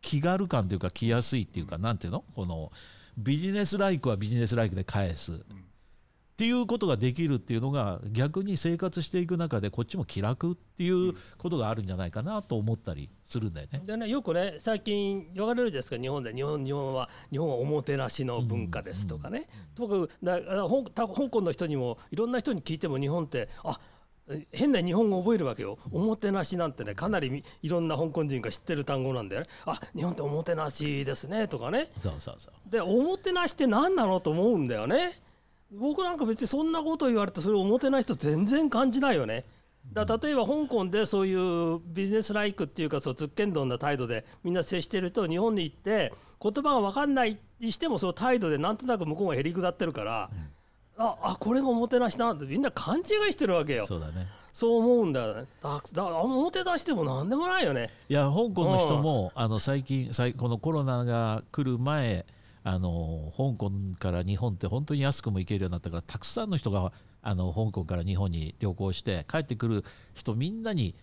[0.02, 2.22] 気軽感というか来やすいっていうかなんていうの？
[2.34, 2.70] この
[3.16, 5.40] ビジネスライクはビジネスライクで返す。
[6.36, 13.80] っていうことができるっていうのが逆に生活していく中でこっちも気楽っていうことがあるんじゃないかなと思ったりするんだよね。
[13.86, 16.34] でねよくね最近言われるじゃないですか日本で。
[16.34, 20.08] 日本日本は日本はおもてなしの文化ですとかね、とも
[20.94, 23.80] か香港の人にもいろんな人に聞いても日本ってあ
[24.52, 25.78] 変な日本語覚えるわけよ。
[25.90, 29.48] おもてなしなんてねかなりみいろんな香港人が知ってる単語なんだよね。
[29.64, 31.88] あ日本っておもてなしですねとかね。
[31.98, 32.70] そうそうそう。
[32.70, 35.24] でおもてなしって何なのと思うんだよね
[35.72, 39.44] 僕なんか別にそんなこと言われてそれをおもてなしと全然感じないよね。
[39.92, 50.30] だ例えば香港でそういうビジネスライクっていうかそうつっけんどんな態度でみんな接してると日本に行って言葉が分かんないにしてもその態度でなんとなく向こうがへりくだってるから、
[50.98, 53.86] ああこれがおもてなしだなってみんな勘違いしてるわけよ。
[53.86, 54.26] そうだね。
[54.52, 55.46] そう思うんだよね。
[55.62, 57.90] だだおもてなしでも何でもないよね。
[58.08, 62.24] いや香港の人もあの最近最このコロナが来る前
[62.68, 70.96] あの香港から日本って本当に安くも行けるようになったからたくさんの人があの香港から日本に旅行して帰ってくる人みんなに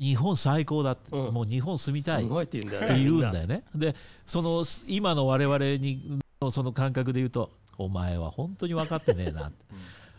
[0.00, 1.32] 日本最高だって、うん。
[1.32, 3.62] もう日本住みたいすって言うんだよね。
[3.72, 3.94] で
[4.26, 9.64] その今の我々にのその感覚で言うとお前は本当に分かってねえなって。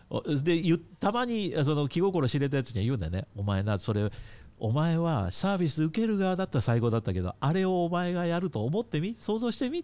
[0.09, 0.63] おで
[1.01, 3.27] たまにその気心知れたやつには言うんだよね。
[3.35, 4.09] お前なそれ
[4.57, 9.15] お前はサービス受ける側だったら最高だったけどあれをお前がやると思ってみ？
[9.15, 9.83] 想像してみ？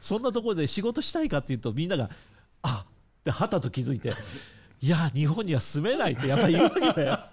[0.00, 2.10] そんなところで仕事したいかっていうとみんなが
[2.62, 4.12] あってはたと気づいて
[4.80, 7.18] いや日本には住めないってやっぱり言うわけだよ。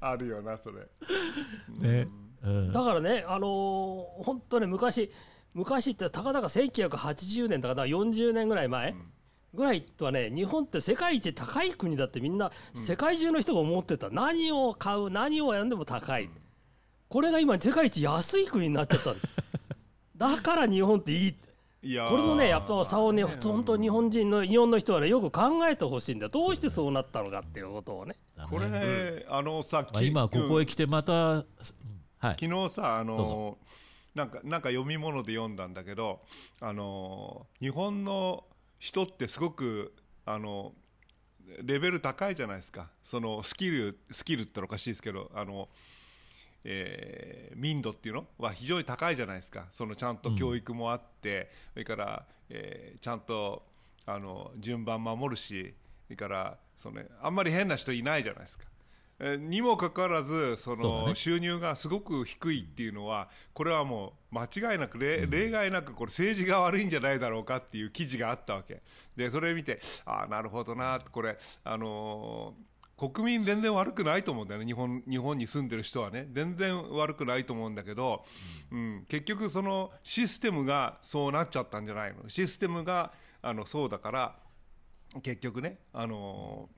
[0.00, 0.80] あるよなそれ。
[1.68, 2.08] ね。
[2.42, 2.72] うん。
[2.72, 5.10] だからね、あのー本当ね昔
[5.54, 8.94] 昔ってたかだか1980年だから40年ぐらい前
[9.54, 16.30] ぐらいとはね日本って世界一高い国だってみんな世界中の人が思ってた、何を買う何をやんでも高い、
[17.08, 19.26] これが今世界一安い国になっちゃったんです
[20.16, 21.52] だから日本っていいって。
[21.82, 22.10] いやー。
[22.10, 26.28] これのねやっぱ差をねまあ本当日本人の日本の人はねよく考えてほしいんだよ。
[26.30, 28.16] どうしてそうなったのかっていうことをね。
[28.50, 31.44] これ、あのさ、まあ、今ここへうん来てまた、はい。
[32.20, 33.58] 昨日さあの
[34.14, 36.20] なんかなんか読み物で読んだんだけど
[36.60, 38.44] あの日本の
[38.78, 39.94] 人ってすごく
[40.24, 40.72] あの
[41.62, 42.90] レベル高いじゃないですか。
[43.04, 45.68] そのスキルスキルっておかしいですけどあの、
[46.64, 49.66] えー民度っていうのは非常に高いじゃないですか。
[49.70, 53.64] そのちゃんと教育もあって、それから、えーちゃんと
[54.06, 55.74] あの順番守るし
[56.06, 58.64] それからそのあんまり変な人いないじゃないですか。
[59.20, 61.14] えーにもかかわらずそのね。
[61.14, 68.82] 収入がすごく低いっていうのはこれはもう間違いなく例例外なくこれ政治が悪いんじゃないだろうかっていう記事があったわけ。
[69.16, 74.66] でそれ見てああなるほどなこれあのー国民全然悪くないと思うんだよね。
[74.66, 76.28] 日本日本に住んでる人はね。
[76.32, 78.24] 全然悪くないと思うんだけど、
[78.70, 82.28] うん、結局そのシステムがそうなっちゃったんじゃないの。
[82.28, 84.36] システムがあのそうだから
[85.22, 86.68] 結局ね、あの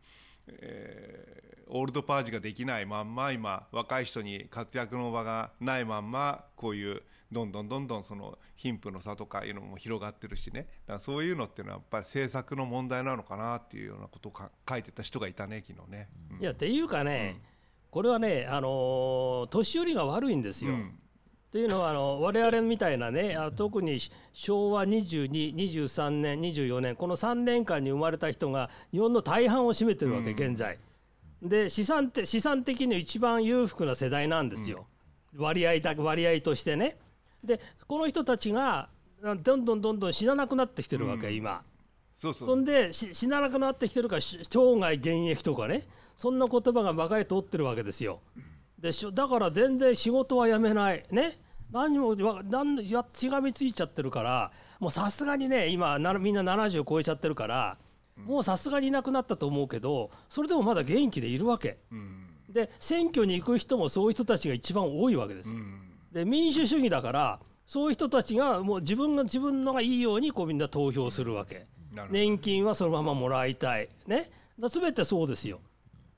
[0.48, 7.03] ーえーオールドパージができないまんま今若い人に活躍の場がないまんまこういう
[7.35, 16.09] どんどんどんどんその貧富の差とかいうのも広がってるしねだからそういうのっていうのはやっぱり政策の問題なのかなっていうようなことをか書いてた人がいたね昨日ね。
[16.31, 17.40] うんいやっていうかね、
[17.90, 20.73] これはね、あのー年寄りが悪いんですよ。
[20.73, 20.99] うん
[21.55, 24.01] というのはあの我々みたいなね特に
[24.33, 30.81] 昭和22、23年、24年この3年間に生まれた人が日本の大半を占めてるわけ、うん現在。
[31.40, 34.88] で資産て資産的に一番裕福な世代なんですよ、
[35.37, 36.97] 割合だ割合としてね。
[37.44, 38.88] でこの人たちが
[39.22, 41.62] あどんどんどんどん死ななくなってきてるわけ、うん今。
[42.16, 48.20] そうそうそんでし死ななくなってきてるからし生涯現役とかねそんな言葉がまかり通ってるわけですよ。
[48.78, 51.38] でしょだから全然仕事は辞めないね
[51.72, 57.78] 何もわなんやしがみついちゃってるからもうさすがにね今なみんな70超えちゃってるから
[58.16, 61.78] もうさすがにいなくなったと思うけどそれでもまだ元気でいるわけ。
[61.90, 65.57] うんで選挙に行く人もそういう人たちが一番多いわけですよ。
[65.57, 71.66] うんで民主主義だからそういう人たちがもう自分が自分のがいいようにこうみんな投票するわけ。
[72.11, 73.88] 年金はそのままもらいたい。
[74.07, 74.31] ね。
[74.59, 75.61] だ全てそうですよ。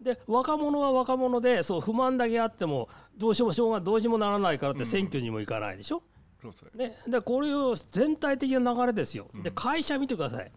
[0.00, 6.02] で若者は若者でそう不満だけあってもどうしようもしょうがどうしようもならないからって選挙にも行かないでしょ、
[6.42, 6.76] そうそう。
[6.76, 9.28] ね、でこれを全体的な流れですよ。
[9.42, 10.52] で会社見てください。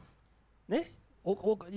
[0.67, 0.91] ね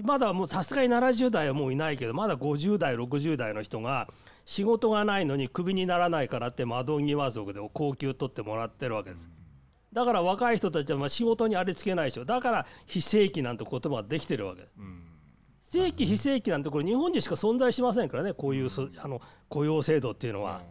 [0.02, 4.09] まだもうさすがに70代はもういないけどまだ50代60代の人が
[4.44, 9.28] 仕事がないのにクビにならないからって窓際族で高級取ってもらってるわけです。
[9.92, 12.24] だから若い人たちはまあ仕事にありつけないでしょ。
[12.24, 14.74] だから非正規なんて言葉ができてるわけです。
[14.78, 15.02] うん。
[15.61, 20.62] 正規非正規なんてこれ日本にしか存在しませんからねこういうそあの雇用制度っていうのは。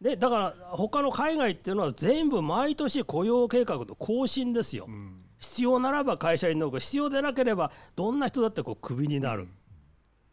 [0.00, 4.86] でだから他の海外っていうのは全部毎年雇用計画の更新ですよ。
[4.88, 9.46] うん必要ならば会社に残る必要でなければどんな人だってこうクビになる。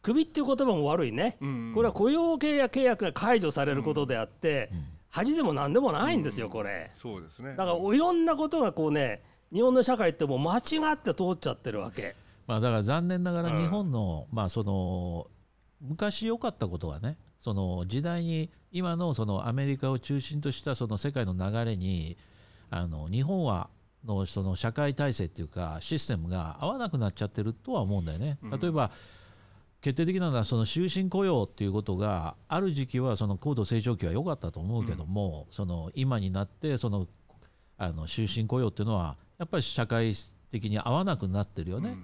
[0.01, 1.37] クビっていう言葉も悪いね。
[1.41, 4.71] うんこれは雇用契約契約が解除されることであって、
[5.09, 6.89] 恥でも何でもないんですよこれ。
[6.95, 9.21] そうですねだからいろんなことがこうね
[9.53, 12.15] 日本の社会ってもう間違って通っちゃってるわけ。
[12.47, 15.27] まあ、だから残念ながらうん日本の,、まあその
[15.81, 22.17] 昔良かったことはねその時代に今のそのアメリカを中心としたその世界の流れに
[22.69, 23.69] あの日本は
[24.05, 28.37] のその社会体制っていうかシステムが合わなくなっちゃってるとは思うんだよね。
[28.41, 28.91] うん例えば、
[29.81, 37.07] 決定的なのはその終身雇用っていうことがある時期はその高度成長期は良かったと思うけども、その今になってその
[37.77, 40.13] あの終身雇用っていうのはやっぱり社会
[40.51, 41.97] 的に合わなくなってるよね。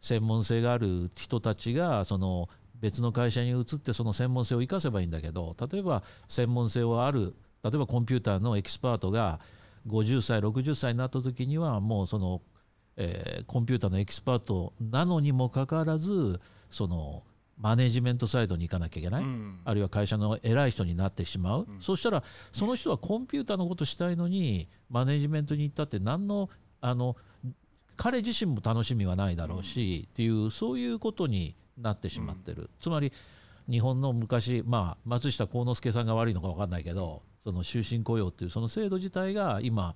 [0.00, 2.48] 専門性がある人たちがその
[2.80, 7.34] 別の会社に移ってその専門性を生かせばいいんだけど例えば専門性はある
[7.64, 9.40] 例えばコンピューターのエキスパートが
[9.88, 12.42] 50歳60歳になった時にはもうその、
[12.96, 17.22] えーコンピューターのエキスパートなのにもかかわらずその
[17.60, 19.58] マネジメントサイドに行かなきゃいけない、うん。
[19.64, 21.80] あるいは会社の偉い人になってしまう、うん。
[21.80, 22.22] そしたら
[22.52, 27.16] その人はコンピューターのことしたいのにマネジメントに行ったって何のあの
[27.96, 33.12] 彼自身も楽しみはないだろうし、っていうそういうことになってしまってる、つまり
[33.68, 39.94] 日本の昔、まあ、松下幸之助さんが悪いのか分かんないけどその終身雇用っていうその制度自体が今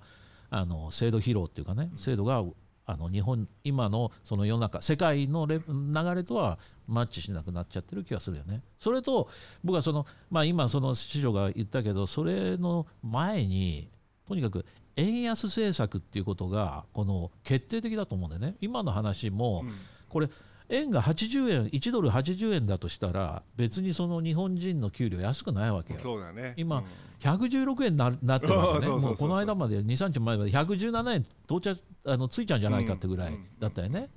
[0.49, 2.43] あの制度疲労っていうかね制度が
[2.85, 8.61] あの日本今のその世の中世界のレ流れとはマッチしなくなっちゃってる気がするよね。
[8.77, 9.29] それと
[9.63, 13.89] 僕はその、まあ、今その師匠が言ったけどそれの前に
[14.25, 14.65] とにかく
[14.95, 18.57] 円安政策っていうことがこの決定的だと思うんだよね。
[18.59, 19.73] 今の話もうん
[20.13, 20.29] これ
[20.73, 25.99] 円が80円1ドル80円だとしたら別にその日本人の給料安くないわけよ。
[25.99, 26.53] そうだね。
[26.57, 26.85] 今うん。
[27.19, 34.09] 116円にな なってるわけね、この間まで2、3日前まで117円到着あのついちゃうんじゃないかってぐらいだったよね。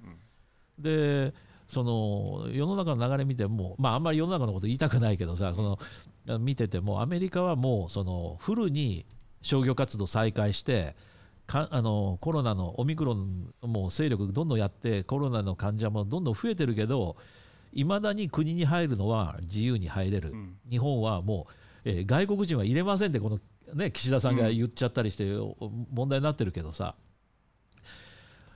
[0.79, 0.83] うん。
[0.83, 1.35] で
[1.69, 5.79] その世の中の流れ見ても、まあ、あんまり世の中のこと言いたくないけどさ、こ
[6.27, 9.05] の見てても、アメリカはもうそのフルに
[9.43, 10.97] 商業活動再開して、
[11.47, 17.17] かあのコロナのオミクロンもう勢力どんどんやって、コロナの患者もどんどん増えてるけど、
[17.73, 20.57] いまだに国に入るのは自由に入れる、うん。
[20.69, 21.47] 日本はも
[21.85, 23.39] う、えー外国人は入れませんって、この、
[23.75, 25.25] ね、岸田さんが言っちゃったりして、
[25.93, 26.95] 問題になってるけどさ、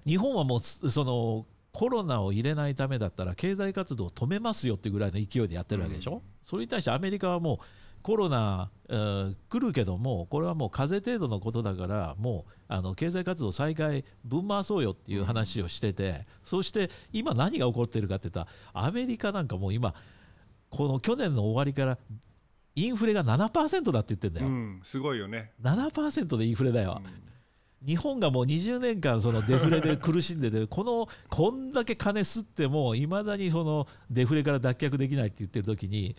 [0.07, 6.21] 日本はもうすそのコロナを入れないためだったら経済活動を止めますよってぐらいの勢いでやってるわけでしょ、うん。
[6.43, 7.59] それに対してアメリカはもう
[8.03, 19.95] コロナ、えー来るけどもこれはもう風邪程度のことだからもうあの経済活動再開ぶん回そうよっていう話をしてて、そして今何が起こってるかって言ったらアメリカなんかもう今
[20.71, 21.99] この去年の終わりから
[22.77, 25.53] インフレが7%だって言ってんだよ、うんすごいよね。
[25.63, 27.03] 7%でインフレだよ、
[27.85, 36.15] 日本がもう20年間そのデフレで苦しんでて このこんだけ金吸ってもいまだにそのデフレから脱却できないって言ってる時に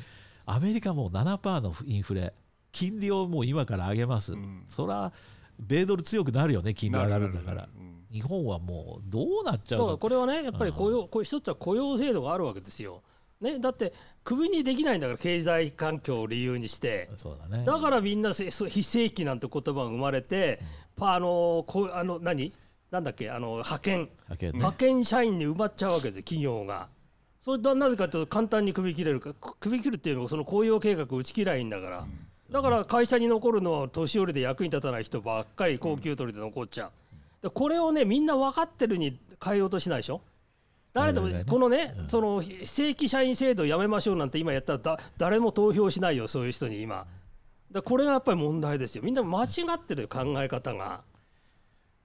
[0.45, 2.33] アメリカもう7%のインフレ
[2.71, 4.63] 金利をもう今から上げます、うん。
[4.67, 5.11] そら
[5.59, 7.67] 米ドル強くなるよね金利上がるんだから。
[8.11, 13.03] 日本はもうどうなっちゃうだかこれはねやっぱり雇用こう一つは雇用制度があるわけですよ。
[13.39, 17.09] ね、だってクビにできないんだから経済環境を理由にして。
[17.49, 17.65] だね。
[17.65, 20.59] だからみんな非正規なんて言葉が生まれて、
[20.95, 22.53] パあのこうあの何？
[22.91, 23.31] なんだっけ？
[23.31, 24.09] あの派遣。
[24.29, 24.57] だけどね。
[24.59, 26.89] 派遣社員に埋まっちゃうわけですよ企業が。
[27.41, 32.05] それとなぜかというと簡単に首切れるかく首切るっていうのはその雇用計画を打ち切らないんだから、
[32.51, 36.91] だから会社に残るのは年寄りで役に立たない人ばっかり高級取りで残っちゃう、
[37.41, 40.21] でこれをねみんな分かってるに変えようとしないでしょ？
[40.93, 42.09] 誰でもこのね、うん。
[42.09, 47.07] その非正規社員制度やめましょうなんて今やったらだ誰も投票しないよそういう人に今。
[47.71, 49.03] だこれがやっぱり問題ですよ。
[49.03, 51.01] みんな間違ってるよ考え方が。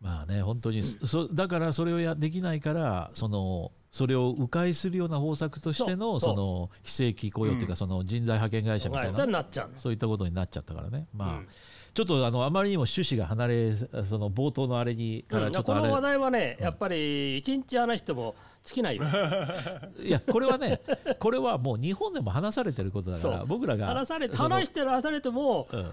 [0.01, 7.77] まあね本当にそだからそれをやできないからそのそれを迂回するような方策としてのその非正規雇用というか、うん。
[7.77, 11.49] その人材派遣会社みたいな、そういったことになっちゃったからね、まあうん。
[11.95, 18.35] ちょっとあのあまりにも趣旨が離れその冒頭のあれにからうんちょっとあれ、この話題はね、やっぱり一日話しても
[18.65, 19.05] 尽きないよ。
[19.99, 20.83] いやこれはね
[21.19, 25.91] これはもう日本でも話されてることだから僕らが話されて話してる話されてもうん。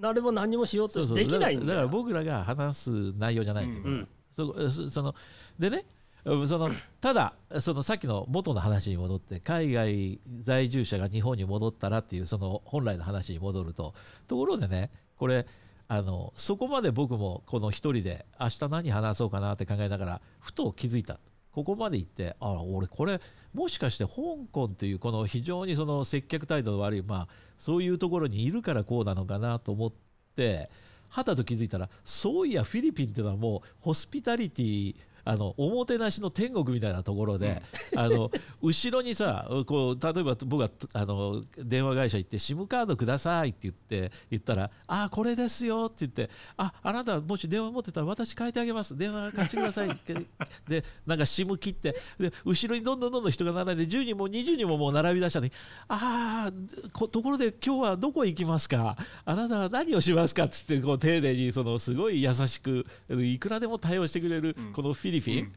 [0.00, 1.86] 誰も何もしようとできないんだだから。
[1.86, 4.08] 僕らが話す内容じゃないんですよ、うん。
[4.32, 5.14] そそその
[5.56, 5.86] でね
[6.24, 6.70] その
[7.02, 13.94] ただそのさっきの元の話に戻って海外在住者が日本に戻ったらっていうその本来の話に戻ると。
[14.26, 15.46] ところでねこれ
[15.86, 21.18] あのそこまで僕もこの一人で明日何話そうかなって考えながらふと気づいた。
[21.52, 23.20] ここまで行ってあ俺これ
[23.52, 24.12] もしかして香
[24.50, 29.92] 港っていうこの非常にその接客態度の悪いまあそういうところにいるからこうなのかなと思っ
[30.34, 30.68] て
[31.10, 37.62] はたと気づいたらそういやフィリピンっていうのはもうホスピタリティあのおもてなしの天国みたいなところで、
[37.96, 48.96] あの後ろにさこう例えば僕があの電話会社行って SIM カードくださいって言って言ったら「あこれですよ」って言って「ああなたもし電話持ってたら私変えてあげます。
[48.96, 49.88] 電話貸してください」
[50.68, 55.52] でなんか SIM 切ってで後ろにどんどんどんどん人が並んで10人も20人ももう並び出したのに
[55.88, 56.52] 「ああ
[56.92, 58.96] こところで今日はどこへ行きますか？
[59.24, 64.72] あなたは何をしますか」っつってこう丁寧にそのすごい優しくいくらでも対応してくれるうん。
[64.72, 65.52] このフィリピン、うん。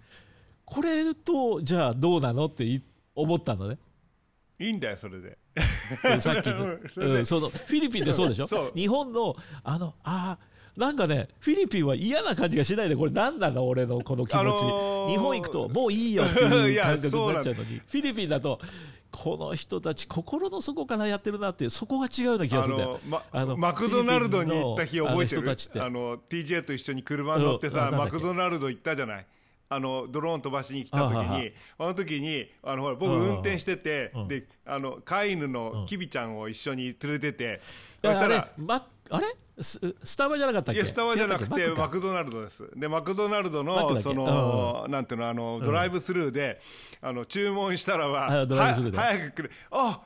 [0.66, 2.82] これとじゃあどうなのってい
[3.16, 3.78] 思ったのね？
[4.60, 5.38] いいんだよそれで。
[6.20, 6.76] さっきの。
[6.97, 8.72] うんそのフィリピンってそうでしょ？
[8.76, 18.60] 日本のあのあーなんかねフィリピンは嫌な感じがしないでこれ何なの俺のこの気持ち、あのー日本行くともういいよっていう感覚になっちゃうそのにフィリピンだと
[19.10, 22.91] この人たち心の底からやってるなっていうそこが違うような気があするんだよ。
[22.91, 25.41] の、まあのマクドナルドに行った日覚えてる？
[25.84, 29.26] あの TJ と一緒に車に乗ってさ、マクドナルド行ったじゃない？
[29.70, 34.28] あのドローン飛ばしに来た時にあの時にあのほら僕うん運転してて、うん。
[34.28, 37.61] であの飼い犬のキビちゃんを一緒に連れてて、
[38.03, 39.28] いやあれそしたらマあれ？
[39.59, 40.82] ススタバじゃなかったっけ？
[40.82, 42.70] いやスタバじゃなくてマクドナルドです。
[42.76, 46.61] でマクドナルドのそのなんていうのあのドライブスルーで
[47.01, 49.51] あの注文したらは早く来る。
[49.72, 50.01] あ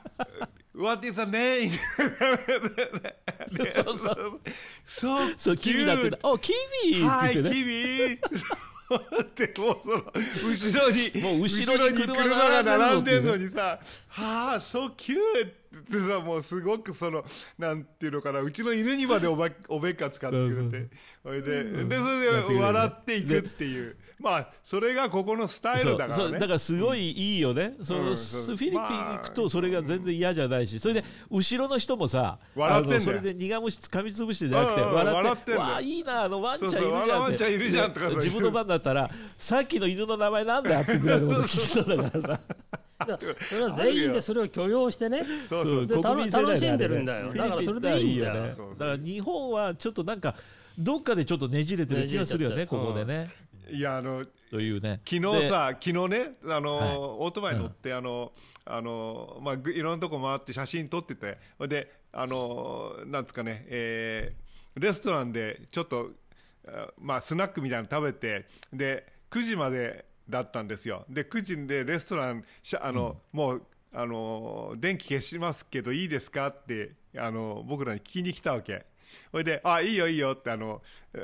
[0.74, 1.70] What is the name?
[3.72, 4.40] そうそう。
[4.86, 6.52] そうそうキビだっておキ
[6.84, 7.56] ビってはい、言ってね。
[7.56, 8.20] キビ
[8.96, 13.78] ってもうその後ろにもう後ろに車車が並んでんの並んでんのにさ
[14.08, 17.24] 「はあ so cute」ってさもうすごくその
[17.58, 20.88] なんていうのかなうちの犬にまでおばおべっか使ってくれて。
[21.22, 23.96] それででそれで笑っていくっていう。
[24.18, 26.32] まあそれがここのスタイルだからね。
[26.38, 30.78] だからすごいいいよね、そのフィリピン行くとそれが全然嫌じゃないし。
[30.78, 37.10] それで後ろの人もさ笑ってんそれで苦虫噛みつぶしてじゃなくて笑ってわあいいなあのワンちゃんいるじゃんって。
[37.12, 42.40] ワンちゃんいるじゃんとか自分の番だったらさっきの犬の名前なんだってぐらいのこと 聞きそうだからさ
[43.48, 45.24] それは全員でそれを許容してね。
[45.48, 46.52] そうそうで国民性だよね。
[46.52, 47.34] 楽しんでるんだよ。
[47.34, 48.34] だからそれでいいんだよ。
[48.44, 50.34] だから日本はちょっとなんか
[50.78, 53.30] どっかでちょっとねじれてる気がするよねここでね、
[53.70, 55.00] いやあのというね。
[55.08, 56.96] 昨日さ、昨日ね、あのはい。
[56.96, 58.32] オートバイ乗って、あの
[58.64, 64.42] あのまあ、ぐいろんなとこ回って写真撮ってて、ほいで、あのなんですかね、えー
[64.74, 66.10] レストランでちょっと、
[66.66, 73.62] あまあ、スナックみたいなの食べて、で9時までだったんですよ、で9時でレストラン、しゃあのもう
[73.92, 78.86] あの電気消しますけどいいですかってあの僕らに聞きに来たわけ。
[79.30, 80.80] ほいで「あいいよいいよ」ってあの
[81.14, 81.18] あ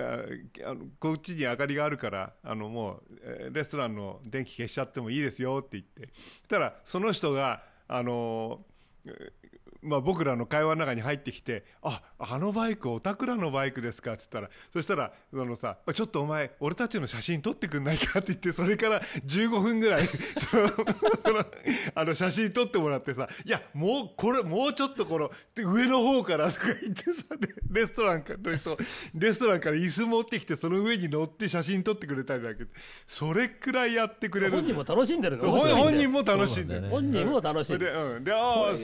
[0.67, 6.13] あのこっちに明かりがあるからあのもう、えーレストランの電気消しちゃってもいいですよって言って。
[6.13, 8.65] そしたらその人があの
[9.07, 9.48] えー
[9.83, 20.07] まあ、僕らの会話の中に入ってきて「ああのバイクおたくらのバイクですか」っつったらそしたらそのさ「ちょっとお前俺たちの写真撮ってくんないか」って言ってそれから15分ぐらい
[20.51, 20.71] その
[21.95, 28.77] あの写真撮ってもらってさ「いやもうこれもうちょっとこので上の方から」とか言ってさでレストランの人
[29.15, 32.71] レストランから椅子持ってきてその上に乗って写真撮ってくれたりだけど
[33.07, 34.53] それくらいやってくれる。
[34.53, 35.49] 本人も楽しんでるの？
[35.51, 36.83] 本人も楽しんでる。
[36.83, 37.93] ね本人も楽しんでる。
[38.17, 38.25] うん。
[38.25, 38.77] でああ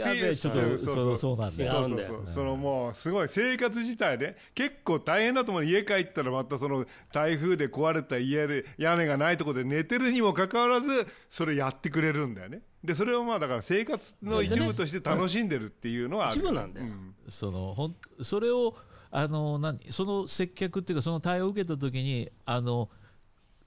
[0.84, 1.36] そうそう。
[1.36, 1.72] なんだよ。
[1.72, 2.16] 違うんだよそう。
[2.16, 12.62] そうそうそのもうすごい生活自体ね結構大変だと思う家帰ったらまたその台風で壊れた家で屋根がないところで寝てるにもかかわらずそれやってくれるんだよね。
[12.82, 16.40] でそれをまあだから生活の一部として楽しんでるっていうのはある。
[16.40, 16.86] 一部なんだよ。
[16.86, 17.14] うん。
[17.28, 18.76] そのほんそれを
[19.10, 22.90] あの何その接客っていうかその対応を受けた時にあの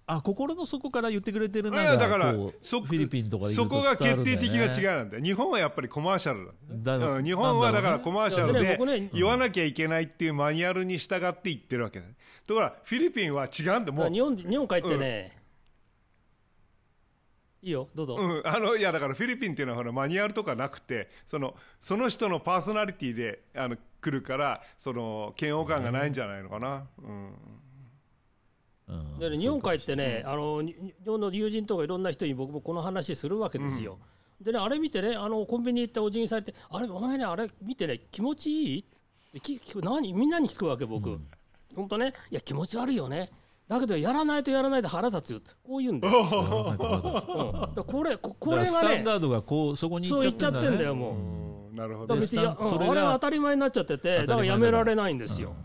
[0.09, 5.23] あ心の底から言ってくれてるいなやだからそフィリピンとかでいるとそこが決定的な違いなんだよ。
[5.23, 6.49] 日本はやっぱりコマーシャル
[6.81, 12.05] だだうん日本はだからコマーシャルで言わなきゃいけないっていうマニュアルに従って言ってるわけだ
[12.45, 15.37] ところがフィリピンは違うんだもう日本日本帰ってね、
[17.61, 27.33] いいよどうぞ、うん、あのいやだからフィリピンっていうのはほらマニュアルとかなくてそのその人のパーソナリティであの来るからその嫌悪感がないんじゃないのかな、うん
[28.89, 33.99] うんでね日本帰ってね、あのに日本の友人とかいろんな人に僕もこの話するわけですよ。
[34.41, 38.83] でねあれ見てねあのコンビニ行ってお辞儀されて「あれお前ねあれ見てね気持ちいい?」っ
[39.33, 41.19] て聞聞く何みんなに聞くわけ僕。
[41.75, 43.29] 本当ねいや気持ち悪いよね。
[43.67, 46.19] だけどやらないとやらないで腹立つよこう言うんだよ。
[46.23, 51.15] うん、だからこれここれがねだからスタンダードがこうそこに行っちゃってんだよねもう。
[51.15, 55.55] うんなるほどそれが当たり前になっちゃっててだからやめられないんですよ。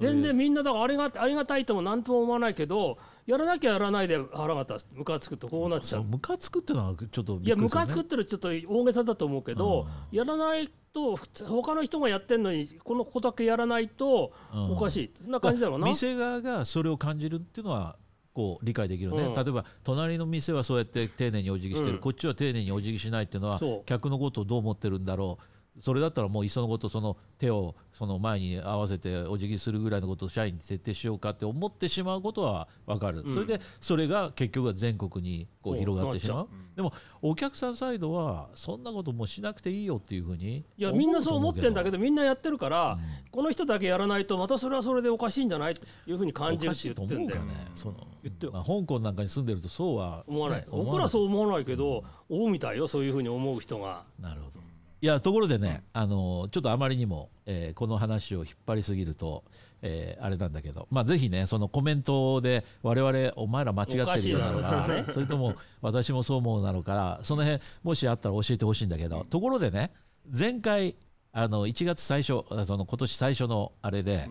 [0.00, 4.88] 全然みんなだからありがありがたいとも何とも思わないけどやらなきゃやらないで腹が立つ。
[4.92, 6.04] ムカつくとこうなっちゃそうう。
[6.04, 14.72] ムカつくってのはちょっとびいやムカつくってのはちょっと大げさだと思うけどやらないと他の人がやってんのにこの子だけやらないとうん。
[14.72, 15.10] おかしい。
[15.22, 15.86] そんな感じだろうな。
[15.86, 17.96] 店側がそれを感じるっていうのは
[18.32, 19.34] こう理解できるね、うん。
[19.34, 22.00] 例えば隣の店はそうやって丁寧にお辞儀してる、うん。
[22.00, 25.44] こっちは丁寧にお辞儀しないっていうのは客のことをどう思ってるんだろう
[25.78, 33.34] それだったらもういっそのことその手をその前に合わせてお辞儀するぐらいのことを社員に設定しようかって思ってしまうことは分かる、うん。
[33.34, 36.36] それでそれが結局は全国にこう広がってしまう。
[36.38, 36.46] なっ
[36.76, 36.92] でも
[37.22, 43.00] お客さんサイドはそんなこともうしなくていいよっていうふうにいやみんなそう思ってんだけどみんなやってるから、うん
[43.30, 47.14] この人だけやらないとまたそれはそれでおかしいんじゃないというふうに感じるって言って。
[47.16, 47.32] ね。
[47.76, 48.08] その。
[48.24, 48.52] 言ってよ。
[48.52, 50.60] まあ、香港なんかに住んでるとそうは思わない。
[50.60, 54.04] ね僕らそう思わないけど思うみたいよそういうふうに思う人が。
[54.18, 54.69] なるほど
[55.02, 59.44] いやところでね、あのちょっとあまりにも、えーこの話を引っ張りすぎると、
[59.80, 69.90] えーあれなんだけど、まあ、ぜひねそのコメントで我々お前ら間違ってるよなのおかそれとも私もそう思うなのかその辺もしあったら教えてほしいんだけどところでね
[70.38, 70.96] 前回
[71.32, 74.28] あの1月最初あその今年最初のあれで、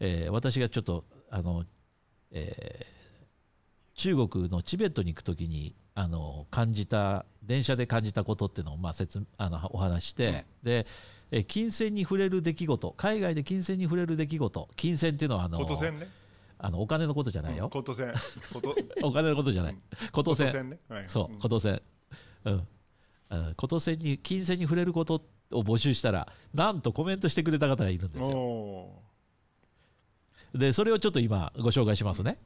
[0.00, 1.64] えー私がちょっとあの、
[2.32, 2.92] えー
[3.94, 10.86] 中国のチベットに行くときにあの感じた電車で感じたことっていうのをまあ説あのお話しして、で
[11.30, 16.08] えー金銭に触れる出来事海外で金銭に触れる出来事金銭っていうのはあのことせんね。
[16.58, 18.14] あのお金のことじゃないよ、ことせん。
[19.02, 19.74] お金のことじゃない。
[20.12, 20.52] ことことせん。
[20.52, 20.78] せんね。
[20.88, 21.82] はいそうことせん。
[22.44, 22.68] うん。
[23.30, 28.36] うんことせんに金銭に触れることを募集したらなんとコメントしてくれた方がいるんですよ。
[28.36, 29.02] お
[30.54, 32.38] でそれをちょっと今ご紹介しますね。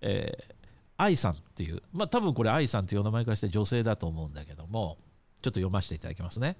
[0.00, 0.56] えー
[0.96, 4.98] 愛さんっていうまあ多分これ愛さんというお名前からして女性だと思うんだけども
[5.42, 6.56] ちょっと読ませていただきますね。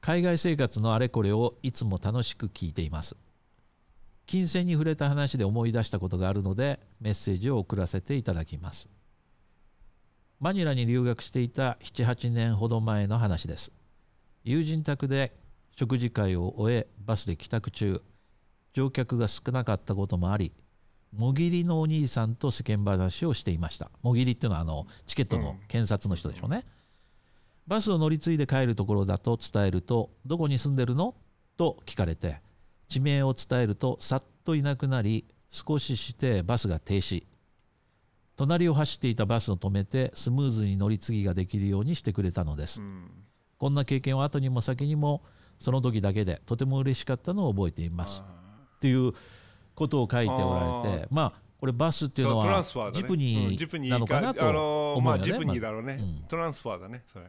[0.00, 3.16] 海外生活のあれこれをいつも楽しく聞いています。
[4.24, 8.88] 金銭に触れた話で思い出したことがあるのでメッセージを送らせていただきます。
[10.38, 13.72] マニラに留学していた78年ほど前の話です。
[14.44, 15.36] 友人宅で
[15.76, 18.00] 食事会を終えバスで帰宅中
[18.74, 20.52] 乗客が少なかったこともあり
[21.16, 23.90] もぎりのお兄さんと世間話をしていました。
[24.02, 26.64] もぎりっていうのはあのチケットの検察の人でしょうね、
[27.66, 31.14] バスを乗り継いで帰るところだと伝えるとどこに住んでるの？
[31.56, 32.40] と聞かれて
[32.88, 37.24] 地名を伝えるとさっといなくなり少ししてバスが停止。
[38.36, 42.80] 隣を走っていたバスを止めてスムーズに乗り継ぎができるようにしてくれたのです。
[42.80, 43.10] ーうん。
[43.56, 45.22] こんな経験を後にも先にも
[45.58, 48.22] その時だけでとても嬉しかったのを覚えています。
[48.76, 49.14] っていう
[49.76, 52.96] ことを書いておられてまあこれバスっていうのそうトラはンスファーだね。
[52.96, 53.18] ジプうん
[53.82, 55.02] ニーなのかなとあのー思うよね。
[55.02, 55.98] まあジプニーまだろうね。
[56.00, 56.24] うん。
[56.28, 57.26] トランスファーだねそれ。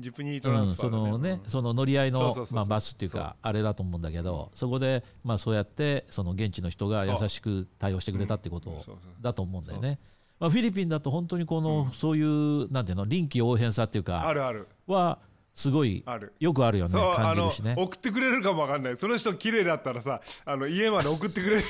[0.00, 1.10] ジプニートランスファーだね。
[1.10, 1.50] のねうん。
[1.50, 8.84] その乗り合いのまあバスっていうかあれだと思うんだけどそこでまあそうやってその現地の人が優しく対応してくれたってこと
[9.20, 9.98] だと思うんだよね。
[10.40, 14.66] まあフィリピンだと本当にこのそういうなんていうの臨機応変さっていうかあるある。
[14.86, 15.18] は
[15.54, 16.32] すごいある。
[16.38, 17.74] よくあるよね感じるしね。
[17.76, 18.96] 送ってくれるかもわかんない。
[18.98, 21.64] その人綺麗だったらさあの家まで送ってくれる い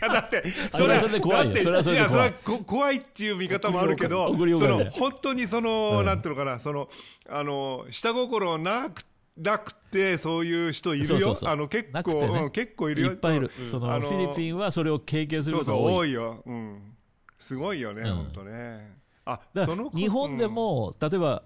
[0.00, 1.62] やだってそれはそれで怖いよ。
[1.62, 2.26] それはそれで怖い。
[2.26, 6.06] やそれはこ怖いっていう見方もあるけどその本当にその、うん。
[6.06, 6.88] なんていうのかなその
[7.28, 9.02] あの下心なく
[9.36, 11.36] なくてそういう人いるよ。
[11.44, 12.40] あの結構、ね。
[12.42, 13.08] うん結構いるよ。
[13.08, 16.12] いっぱいいる、うんそのあのフィリピンはそれを経験することが多い。
[16.12, 16.94] よ、うん、
[17.38, 18.16] すごいよね、うん。
[18.16, 18.98] 本当ね。
[19.24, 21.42] あだ日本でも、例えば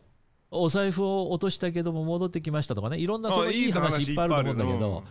[0.53, 2.99] お財布を落としたけども戻ってきましたとかね。
[2.99, 5.05] いろんなそいい話いっぱいあると思うんだけど、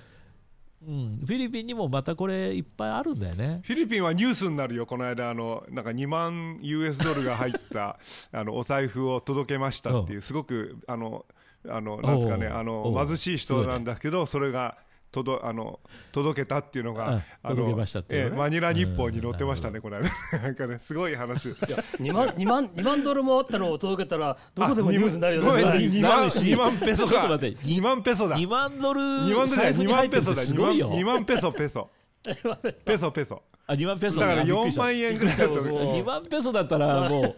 [0.88, 3.62] うん、フィリピンにもまたこれいっぱいあるんだよね。
[3.64, 7.98] フィリピンはニュースになるよ、この間、あのなんか2万 US ドルが入った
[8.32, 11.26] あのお財布を届けましたっていう、すごくあの
[11.68, 13.08] あのなんですかね、あのう。
[13.08, 14.78] 貧しい人なんだけど、それが
[15.12, 15.80] 届あの
[16.12, 18.30] 届けたっていうのが、あ届けましたっていうね。
[18.32, 20.10] ええマニラ日報に載ってましたね、この間、
[20.42, 21.50] なんかね、すごい話。
[21.50, 25.72] 2万 2万2万ドルもあったのを届けたらどこでもニュースになるよごめんね。
[25.72, 26.40] 2な万るし。
[26.40, 27.58] 2万ペソちょっかと待って。
[27.64, 28.38] 2万ペソだ。
[28.38, 30.32] 2万ドル2万ドルだよ2財布に入万ペソだ。
[30.32, 30.92] 2万すごいよ。
[30.92, 31.90] 2万ペソペソ。
[32.86, 33.44] ペソペソ。
[33.68, 34.22] あ2万ペソ。
[34.22, 34.82] だから4びっくりした。
[34.82, 37.36] 万円ぐらいだと思うもう2万ペソだったらもう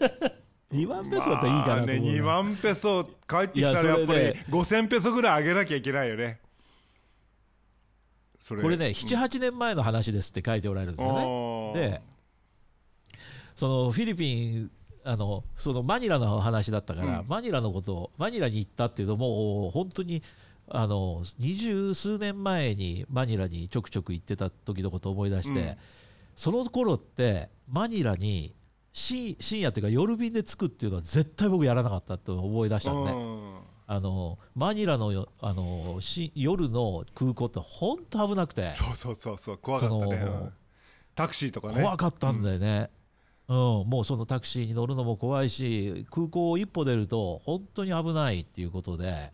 [0.74, 4.38] 2万ペソだったらいいかなと思うな、まあね、2万ペソ帰ってきたらやっぱりいやそれで。
[4.50, 6.40] 5000ペソぐらい上げなきゃいけないよね
[8.48, 11.74] これね78年前の話ですって書いておられるんですよね。
[11.74, 12.02] ねで
[13.56, 14.72] そのフィリピン
[15.06, 17.28] あのそのマニラの話だったから、うん。
[17.28, 20.24] マニラのことをマニラに行ったっていうのも本当に
[20.68, 25.76] あの二十数年前にマニラにちょくちょく行ってた時のことを思い出して、うん。
[26.36, 28.56] その頃ってマニラに
[28.94, 33.12] 深深夜っていうか夜便で着くっていうのは絶対僕やらなかったと思い出したのね。
[33.94, 38.74] あのマニラのよあのし夜の空港って本当危なくて。
[38.76, 40.50] そうそうそうそう怖かったね。
[41.14, 41.76] タクシーとかね。
[41.76, 42.90] 怖かったんだよね、
[43.48, 43.56] うん。
[43.88, 49.32] もうそのタクシーに乗るのも怖いし空港を一歩出ると本当に危ないっていうことで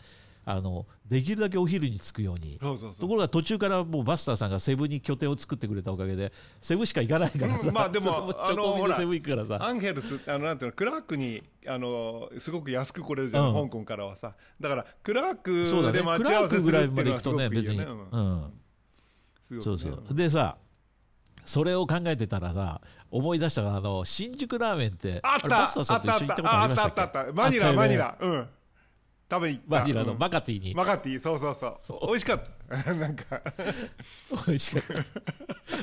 [0.51, 2.57] あのできるだけお昼に着くように。
[2.59, 9.65] ところが途中からもうバスターさんがセブンに拠点を作ってくれたおかげでセブンしか行かないからさ、うんまあでも あのほら直行便でセブン行くからさ。
[9.65, 13.69] アンヘルスあのなんていうのクラークにあのすごく安く来れるじゃん、うん。
[13.69, 14.33] 香港からはさ。
[14.59, 17.43] だからクラークで待クち合わせするっていうのはまで行くとね。
[17.43, 18.53] すごくいいよね別に、うん、
[19.51, 19.61] うん。
[19.61, 20.57] そうそうでさ
[21.45, 25.47] それを考えてたらさ思い出したのがあの新宿ラーメンってあった！
[25.47, 27.01] れバスターさんと一緒に行ったことありましたっけ？
[27.01, 28.17] あったあったあったマニラ、マニラ。
[28.19, 28.47] うん
[29.29, 29.79] 食べに行った。
[29.81, 30.19] マニラのうん。
[30.19, 30.73] マカティに。
[30.73, 31.75] マカティそうそうそう。
[31.79, 32.07] そう。
[32.07, 32.43] 美味しかっ
[32.85, 32.93] た。
[32.93, 33.41] なんか。
[34.47, 35.05] 美味しかった。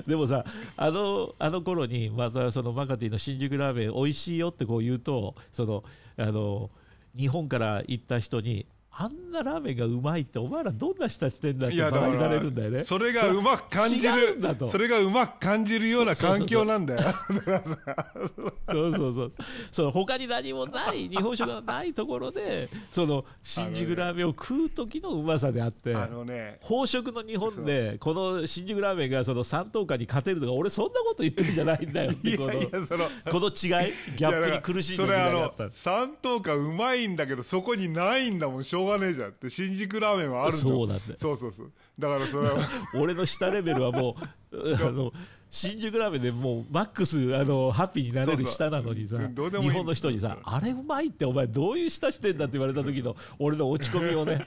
[0.07, 0.44] でもさ
[0.76, 5.84] あのあの頃にまたそのマカティの新宿ラーメン美味しいよってこう言うとその
[6.16, 6.70] あの
[7.16, 8.66] 日本から行った人に
[8.99, 12.84] あんなラーメンがうまいってお前らどんな舌してんだってされるんだよね。
[12.84, 14.70] それがうまく感じ違るうんだと。
[14.70, 17.01] それがうまく感じるような環境なんだよ。
[18.72, 19.32] そうそうそう。
[19.70, 32.68] その他に何もない日本食がないところでその新宿ラーメンを食う時のうまさであってあのね飽食の日本でこの新宿ラーメンがその三等価に勝てるとか俺そんなこと言ってるんじゃないんだよって このいや
[33.30, 35.70] この違いギャップに苦しい時それあの代だった。
[35.76, 41.18] 三等価うまいんだけどそこにないんだもんしょうがねえじゃんって新宿ラーメンはあるんだもそうなんだよ。
[41.20, 41.72] そうそうそう。
[41.99, 42.68] だからそれは。
[42.95, 44.16] 俺の下レベルはも
[44.53, 45.12] う あの
[45.51, 54.47] 新宿ラーメンでもうマックスあのハッピーになれる下なのにさ日本の人にさあれうまいってお前どういう舌してんだって言われた時の俺の落ち込みをね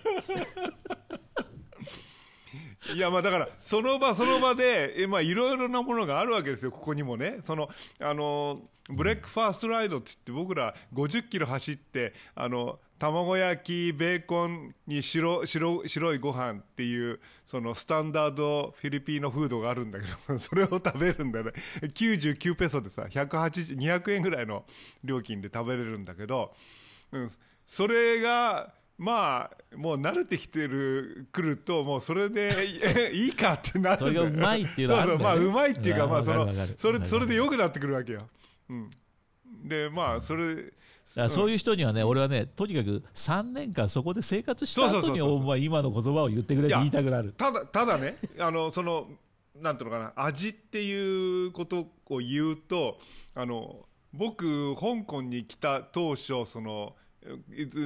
[2.96, 7.40] いやまあだからその場その場でえまあいろいろなものがあるわけですよここにもね。
[7.44, 7.70] その
[8.00, 24.66] あの breakfast ride って言って僕ら50キロ走ってあの卵焼きベーコンに白白白いご飯っていうその standard Filipino food があるんだけど それを食べるんだよね99ペソでさ180 200円ぐらいの
[25.04, 26.54] 料金で食べれるんだけど、
[27.12, 27.32] うん、
[27.66, 32.54] それがまあもう慣れてきてるくるともうそれで
[33.14, 33.98] い いいかってなる。
[33.98, 35.40] それがうまいっていうのはあるんだよね。
[35.40, 36.12] そうそうまあうまいっていうかうん。
[36.12, 36.48] まあその
[36.78, 38.28] それそれで良くなってくるわけよ、
[38.70, 38.92] うん、
[39.64, 40.74] でまあそれ
[41.06, 47.32] そういう人にはね、俺はね、とにかく3年間そこで生活した後に、お前、今の言葉を言ってくれって言いたくなる。
[47.32, 49.08] ただただね あのその
[49.56, 53.00] なんていうのかな味っていうことを言うと
[53.34, 56.96] あの僕香港に来た当初その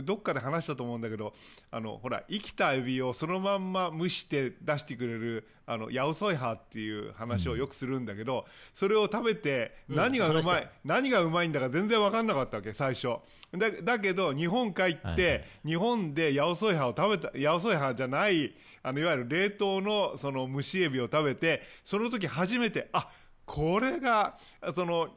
[0.03, 1.33] どっかで話したと思うんだけど
[1.71, 10.69] あのほら生きたエビをそのまんま蒸して出してくれるあのヤオソイハっていう話をよくするんだけど、それを食べて何がうまい、話した。
[10.83, 13.15] 何がうまいんだか全然分かんなかったわけ最初。
[13.53, 15.45] だだけど日本帰って、はいはい。
[15.65, 18.53] 日本で八百ソイハを食べた八百ソイハじゃない
[18.83, 23.09] あのいわゆる冷凍のその蒸しエビを食べてその時初めてあ
[23.45, 24.37] これが
[24.75, 25.09] その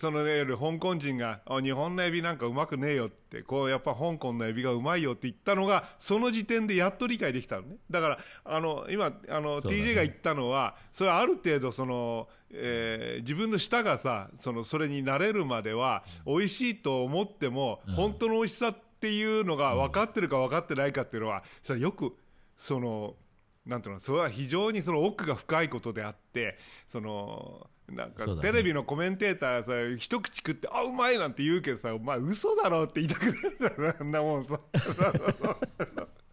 [0.00, 7.76] そのいわゆる香港人があ日本のエビなんかうまくねえよってこうやっぱ香港のエビがうまいよって言ったのがその時点でやっと理解できたのね。
[7.90, 22.16] だからあの今あの、TJ が言ったのはそれはある程度その、えー自分の舌がさそのそれに慣れるまでは美味しいと思っても、本当の美味しさっていうのが分かってるか分かってないかっていうのはそれはよく
[22.56, 23.14] その
[23.66, 34.60] なんていうのそれは非常にその奥が深いことであってそのなんかテレビのコメンテーターさ一口食ってあうまいなんて言うけどさお前嘘だろって言いたくなるじゃんあんなもんさ。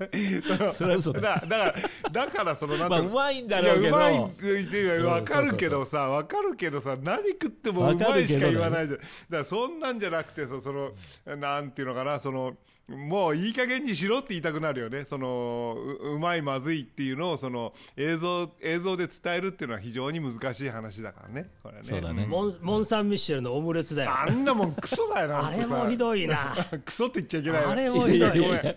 [0.74, 1.74] それは嘘だだだから
[2.10, 4.30] だからそのなんてまあ、いうまいんだろうけど、うまいっ
[4.72, 9.00] て分かるけどさ分かるけどさ何食ってもうまいしか言わないじゃん。
[9.00, 10.94] だからそんなんじゃなくてさその
[11.38, 12.58] なんていうのかなその
[12.96, 15.06] もういい加減にしろって言いたくなるよね。
[15.10, 21.50] そのううまいまずいっていうのをその映像映像で伝えるっていうのは非常に難しい話だからね。
[21.64, 21.84] これね。
[21.84, 22.26] そうだね。
[22.26, 24.12] モンモン・サン・ミッシェルのオムレツだよ。
[24.12, 26.56] あんなもんクソだよなあれもひどいな。
[26.86, 28.30] クソって言っちゃいけないあれもひどい。
[28.40, 28.66] ごめん。
[28.66, 28.76] や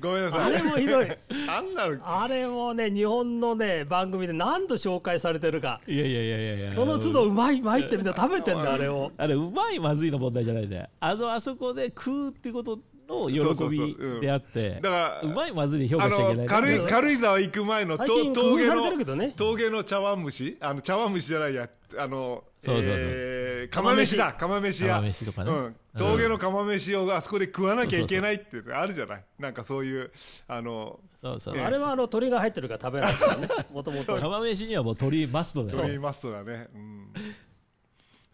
[0.00, 0.40] ごめんなさい。
[0.40, 1.06] あれもひどい。
[1.48, 2.22] あんなの。
[2.22, 5.80] あれもね日本のね番組で何度紹介されてるか。
[5.86, 9.12] いやいやいやいやいや、その都度うまいうまいってみんな食べてんだよあれを。
[9.16, 10.88] あれ、うまいまずいの問題じゃないんだよ。
[11.00, 12.78] あの、あそこで食うってこと
[13.12, 16.46] の喜びであって、だからうまいまずいで評価あしちゃいけない。
[16.46, 19.32] の軽いだ軽井沢行く前の峠のてるけどね。
[19.36, 20.56] 峠の茶碗蒸し？
[20.60, 21.68] あの茶碗蒸しじゃないや。
[21.98, 22.92] あのそうそうそう。
[22.94, 24.32] えー釜飯だ。
[24.32, 24.84] 釜飯。
[24.84, 24.94] 屋。
[24.96, 25.52] 釜飯とかね。
[25.52, 29.24] うん、峠の釜飯をあそこで食わなきゃいけないってあるじゃない？
[29.38, 30.10] なんかそういう
[30.48, 31.58] あのそうそう。
[31.58, 35.78] あれはあの鳥が入ってるから食べないからねもともと釜飯にはもう鳥マストだよ。
[35.78, 37.12] トリマストだね、うん、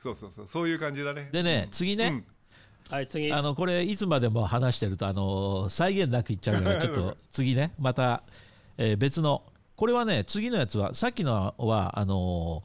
[0.03, 2.25] そうそうそうそういう感じだねでね、次ね、うん
[2.91, 3.33] はい次。
[3.33, 7.73] あのこれいつまでも話してるとあの際限なく言っちゃうからちょっと次ね。
[7.79, 8.23] また、
[8.77, 9.43] えー別の。
[9.77, 12.65] これはね次のやつはさっきのはあの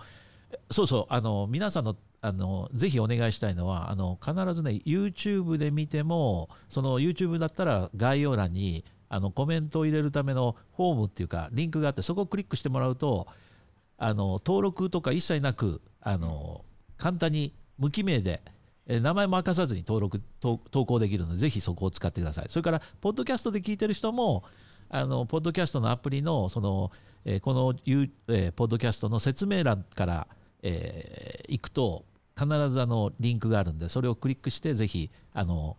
[0.72, 13.28] そうそうあの皆さんのあのぜひお願いしたいのはあの必ずね YouTube で見てもその YouTube だったら概要欄にあのコメントを入れるためのフォームっていうかリンクがあってそこをクリックしてもらうと
[13.98, 16.64] あの登録とか一切なくあの
[16.98, 18.42] 簡単に無記名で
[18.88, 22.46] えー名前も明かさずに登録投投稿できるのでぜひそこを使ってください。
[22.50, 24.44] それからポッドキャストで聞いてる人も
[24.90, 26.92] あのポッドキャストのアプリのその、
[27.26, 30.28] えーこの、ゆえーポッドキャストの説明欄から、
[30.62, 32.06] えー行くと
[32.38, 35.78] 必ずあのリンクがあるんでそれをクリックしてぜひあの、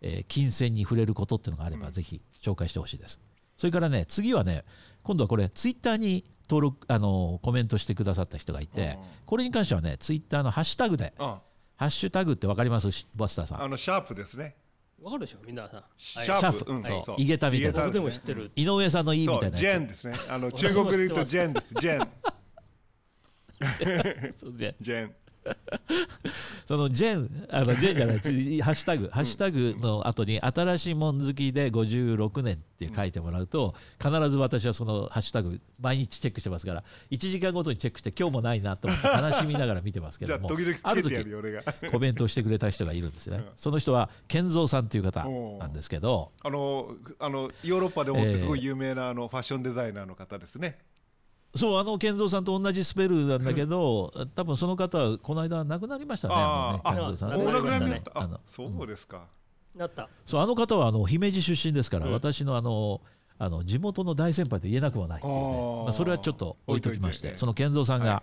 [0.00, 3.20] えー金銭に触れることっていうのがあれば、ぜひ紹介してほしいです。
[3.56, 4.64] それからね次はね
[5.02, 11.34] 今度はこれツイッターに登録あのコメントしてくださった人がいて、これに関してはねツイッターのハッシュタグでうん
[11.76, 12.90] ハッシュタグってわかります？
[12.90, 13.62] しバスターさん。
[13.62, 14.56] あのシャープですね。
[15.02, 15.84] わかるでしょ皆さん。
[15.98, 16.28] シはい。
[16.28, 17.02] ャープ、うん、そう。
[17.04, 17.16] そう。
[17.18, 18.50] 井桁みたいな僕でも知ってる。
[18.56, 20.14] 井上さんの「いい」みたいなやジェンですね。
[20.28, 21.74] あの 中国で言うとジェンです。
[21.74, 22.08] ジェン。
[24.80, 25.14] ジェン
[26.64, 28.30] そのジェンあのジェンじゃないつ
[28.62, 40.50] ハッシュタグハッシュタグの後に新しいもん好きで56年って書いてもらうと必ず私はそのハッシュタグ毎日チェックしてますから1時間ごとにチェックして今日もないなと思って悲しみながら見てますけども
[40.82, 41.16] ある時
[41.90, 43.38] コメントをしてくれた人がいるんですね。
[43.38, 43.44] うん。
[43.56, 45.24] その人は健三さんという方
[45.58, 50.78] なんですけどあのあのヨーロッパでもってすごい有名なあのファッションデザイナーの方ですね
[51.56, 57.44] そうあの健三さんと同じスペルなんだけど多分その方はこの間亡くなりましたねあーもうね健三さん。
[57.44, 58.12] 亡くなりになねった。
[58.14, 59.26] ああのそうですか。
[59.74, 60.08] なった。
[60.24, 62.12] そうあの方はあの姫路出身ですから、うん。
[62.12, 63.00] 私のあの
[63.38, 65.82] あの地元の大先輩と言えなくもないっていうね。
[65.84, 67.36] まあ、それはちょっと置いときましてて。
[67.36, 68.22] その健三さんが、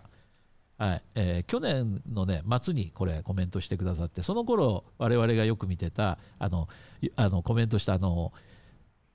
[0.78, 1.04] ははい。
[1.16, 6.68] えー去年の、ね、末にこれコメントしてくださってその頃我々がよく見てたあの
[7.02, 8.34] いあのコメントしたあの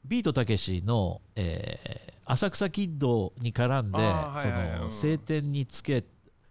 [0.05, 6.05] ビートたけしの、えー浅草キッドに絡んで、その晴天につけ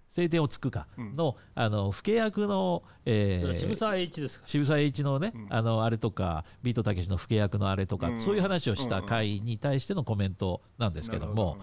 [0.10, 1.16] 晴天をつくかうん。
[1.16, 4.48] の,、あの老け役の、えー渋沢栄一ですか？
[4.48, 5.48] 渋沢栄一のね、うん。
[5.52, 8.20] あのあれとかビートたけしの老け役のあれとか、うん。
[8.20, 11.60] そういう話をした回に対してのコメントなんですけども、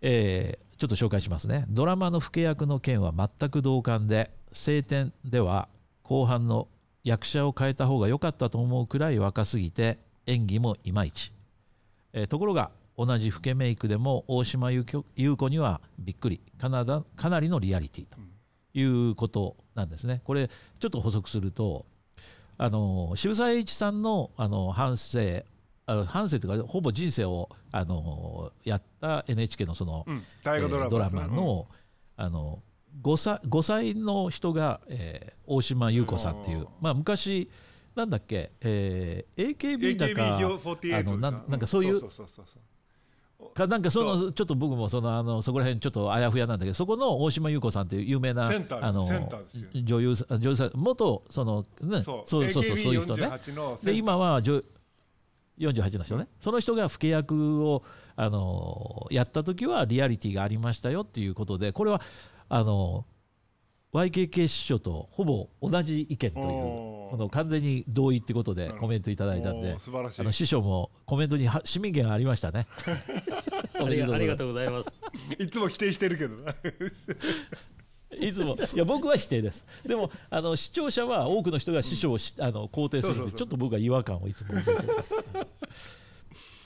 [0.00, 1.64] えーちょっと紹介しますね。
[1.68, 5.68] ドラマの老け役の件は全く同感で晴天では
[6.04, 6.68] 後半の
[7.02, 11.32] 役者を変えた方が良かったと思うくらい若すぎて演技もいまいち、
[12.12, 16.40] えーところが同じ老けメイクでも大島優子にはびっくり。
[16.58, 18.18] かなだかなりのリアリティと
[18.78, 20.20] いうことなんですね。
[20.24, 21.86] これちょっと補足すると
[22.56, 25.44] あの渋沢栄一さんのあの半生
[25.86, 31.66] あ半生というかほぼ人生をあのやった NHK のその、うん大河ドラマ,、えードラマの,、
[32.16, 32.62] あの
[33.02, 36.60] 5, 歳5歳の人が、えー大島優子さんっていう。
[36.60, 37.50] うん、まあ、昔
[37.94, 42.02] なんだっけ、えー AKB だか AKB48 あのなんなんかそういう
[43.54, 49.06] かなんかそそのちょっと僕もそのあのそこら辺ちょっとあやふやなんだけどそこの大島優子さんっていう有名なあの
[49.74, 53.26] 女優さん女優さん元そのねそそううそうそうそういう人ね。
[53.26, 54.62] AKB48 ので今は女
[55.58, 57.84] 48の人ね、その人が老け役を
[58.16, 62.00] あのやった時はリアリティがありましたよっていうことでこれは
[62.48, 63.06] あの
[63.94, 66.44] YKK 師匠とほぼ同じ意見という
[67.10, 70.20] その完全に同意ってことでコメントいただいたんおでー素晴らしい。
[70.20, 72.66] あの師匠もコメントには市民権ありましたね。
[73.74, 74.90] ありがとうございます。
[75.38, 76.36] いつも否定してるけど。
[76.38, 76.56] な
[78.18, 78.56] いつも。
[78.74, 79.64] いや僕は否定です。
[79.86, 85.14] でもあの視聴者は多くの人が師匠をし、あの肯定するんでちょっと僕は違和感をいつも覚えてます、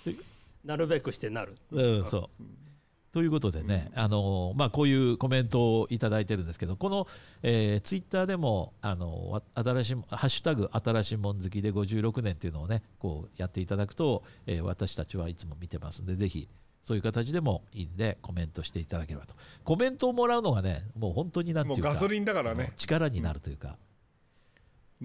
[0.64, 1.56] なるべくしてなる。
[1.72, 2.42] うん、そう
[3.12, 7.06] ということでね、あのまあ、こういうコメントをいただいてるんですけどこの、
[7.42, 16.48] えーツイッターでもあのわ新しい「ハッシュタグ新しいもん好きで56年」っていうのをねこうやっていただくと、えー私たちはいつも見てますんでぜひ
[16.82, 19.34] そういう形でもいいんでコメントしていただければと。
[19.64, 22.72] コメントをもらうのがねもう本当になんていうかもうガソリンだからね。
[22.76, 23.76] 力になるというか、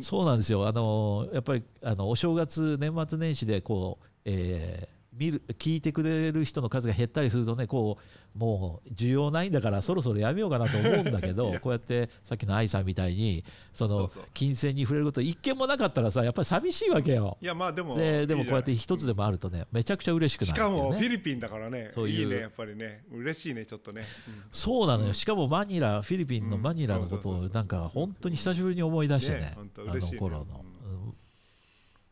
[0.01, 0.67] そうなんですよ。
[0.67, 17.37] あのやっぱりあのお正月年末年始でこう、えー見る聞いてくれる人の数が減ったりするとねこうもう需要ないんだからそろそろやめようかなと思うんだけど こうやってさっきの愛さんみたいにその金銭に触れること一件もなかったらさやっぱり寂しいわけよ。
[17.41, 23.03] いやまあでもででもこうやって一つでもあるとねめちゃくちゃ嬉しくなしかるっていうねもフィリピンだからねそういういいねやっぱりね。
[23.11, 24.03] 嬉しいねちょっとね、
[24.51, 25.13] そうなのよ。
[25.13, 30.65] しかもマニラフィリピンのマニラのことをなんか本当に久しぶりに思い出してねね本当あの頃の、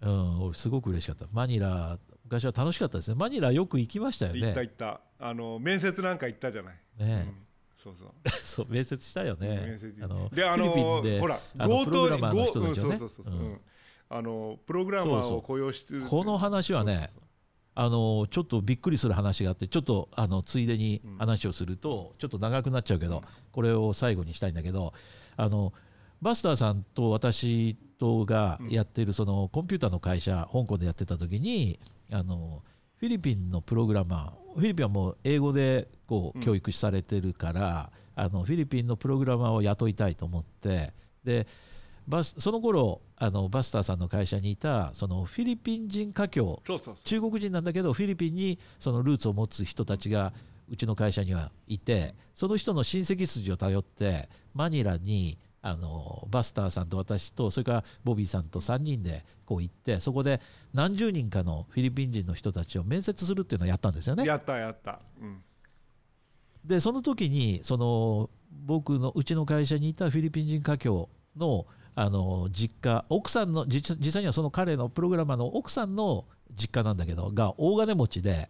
[0.01, 0.09] うん。
[0.09, 1.25] うん、俺すごく嬉しかった。
[1.31, 1.97] マニラ
[2.31, 3.15] 昔は楽しかったですね。
[3.15, 5.01] マニラよく行きましたようん、行ったね行った。
[5.19, 7.35] あの面接なんか行ったじゃない、ねうん。
[7.75, 8.29] そうそう。
[8.41, 9.47] そう面接したよね。
[9.49, 12.95] 面接あのであのほら強盗プログラマーの人たちをね。
[12.95, 13.39] うんそうそうそうそう、うん。
[13.39, 13.61] うん。
[14.13, 17.11] あのプログラマーを雇用してるこの話はね
[17.75, 23.23] あのちょっとびっくりする話があってちょっとあのついでに話をするとちょっと長くなっちゃうけど、
[23.53, 24.93] これを最後にしたいんだけど
[25.37, 25.71] あの
[26.21, 31.79] バスターさんと私とがやってるそのコンピューターの会社香港でやってた時に
[32.11, 32.63] あの
[32.97, 40.93] フィリピンのプログラマーフィリピンはもう英語でこう教育されてるから、あのフィリピンのプログラマーを雇いたいと思って
[41.23, 41.47] で
[42.07, 46.59] バスその頃あのバスターさんの会社にいたそのフィリピン人華僑
[47.03, 50.33] 中国人なんだけどフィリピンにそのルーツを持つ人たちが
[50.69, 60.41] うちの会社にはいてその人の親戚筋を頼ってマニラにあのバスターさんと私とそれからボビーさんと3人でこう行ってそこで
[60.73, 64.25] 何十人かのフィリピン人の人たちを面接するっていうのをやったんですよね。
[64.25, 65.43] やったやった、うん、
[66.65, 68.29] でその時にその
[68.65, 71.07] 僕のうちの会社にいたフィリピン人華僑
[71.37, 78.49] のあの実家奥さんの実実際にはその彼のプログラマーの奥さんの実家なんだけどが大金持ちで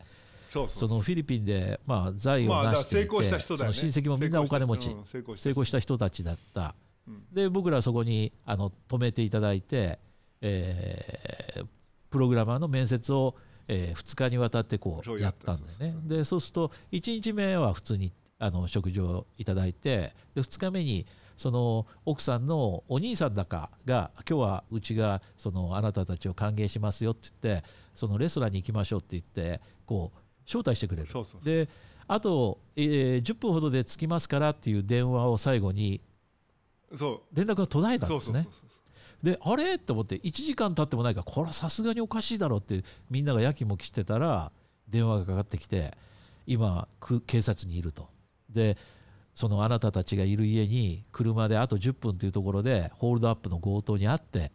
[0.52, 4.96] そうそうそのフィリピンでまあ財を成していて、まその親戚もみんなお金持ち。
[5.06, 5.20] 成
[5.52, 5.98] 功した人。
[5.98, 6.91] たちだった、うん
[7.32, 10.00] で僕らはそこにあの止めていただいて、
[10.42, 11.66] えー
[12.12, 13.36] プログラマーの面接を、
[13.70, 15.96] え2日にわたってこそううやったんだよね。
[16.04, 21.06] でそうすると1日目は普通にあの食事をいただいてで2日目に
[21.38, 31.08] その奥さんのお兄さんだかが今日はうちがそのあなたたちを歓迎しますよって言ってそのレストランに行きましょうって言ってこう招待してくれる。
[31.44, 31.70] で
[32.08, 36.02] あと、えー10分ほどで着きますからっていう電話を最後に
[36.96, 38.48] そ連絡が途絶えたんですね。
[39.24, 39.78] であれ？
[39.78, 44.52] と思って1時間経ってもないからこれはさすがにおかしいだろうってみんながやきもきしてたら
[44.90, 45.94] 電話がかかってきて
[46.48, 48.10] 今く警察にいると。
[48.50, 48.78] で
[49.34, 54.52] そのあなたたちがいる家に車であと10分というところでホールドアップの強盗にあって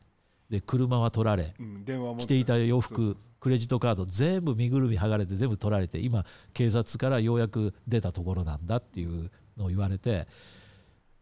[0.51, 10.28] で車は取られうん、電話も着ていた洋服クレジットカード全部身ぐるみ剥がれて全部取られて今警察からようやく出たところなんだっていうのを言われて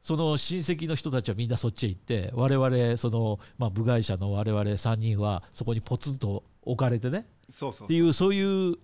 [0.05, 8.76] その親戚の人たちはみんなそっちへ行って我々その、まあ、部外者の我々3人はそこにポツンと置かれてねっていうそういう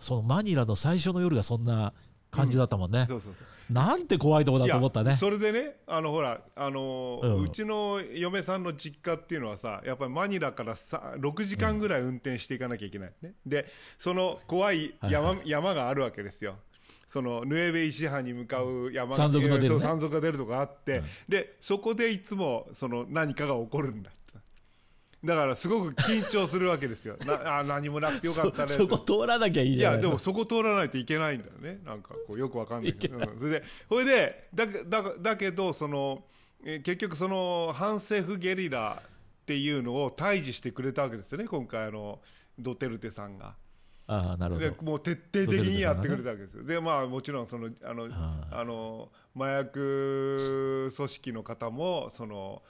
[0.00, 1.92] そのマニラの最初の夜がそんな
[2.30, 3.06] 感じだったもんね、
[3.68, 5.16] なんて怖いとこだと思ったね。
[5.16, 13.12] それでねあのほらあの、ううんちの嫁さんの実家っていうのはさやっぱりマニラからさ6時間ぐらい運転していかなきゃいけない。
[13.20, 13.66] ね、で
[13.98, 15.40] その怖い山,、はい。
[15.44, 16.56] 山があるわけですよ
[17.12, 19.80] そのヌエベ石藩に向かう山が山賊の出るね。
[19.80, 24.10] 山賊が出るとこがあって、でそこでいつもその何かが起こるんだ
[25.24, 27.16] だからすごく緊張するわけですよ。
[27.26, 31.80] なあ何もなくてよかったねそ そこ通らなきゃいいいじゃないやでもそこ通らないといけないんだよね。
[31.84, 32.94] なんかこうよくわかんない。
[32.94, 36.24] けど、うんそれでそれでだけだだけどその、
[36.64, 41.44] えー結局その反政府ゲリラっていうのを対峙してくれたわけですよね。
[41.44, 42.20] 今回あの
[42.58, 43.54] ドテルテさんが。
[44.12, 46.64] ああなるほどでもう徹底的にやってくれたわけですよ。
[46.64, 52.62] でまあもちろんそのあのああの麻薬組織の方もその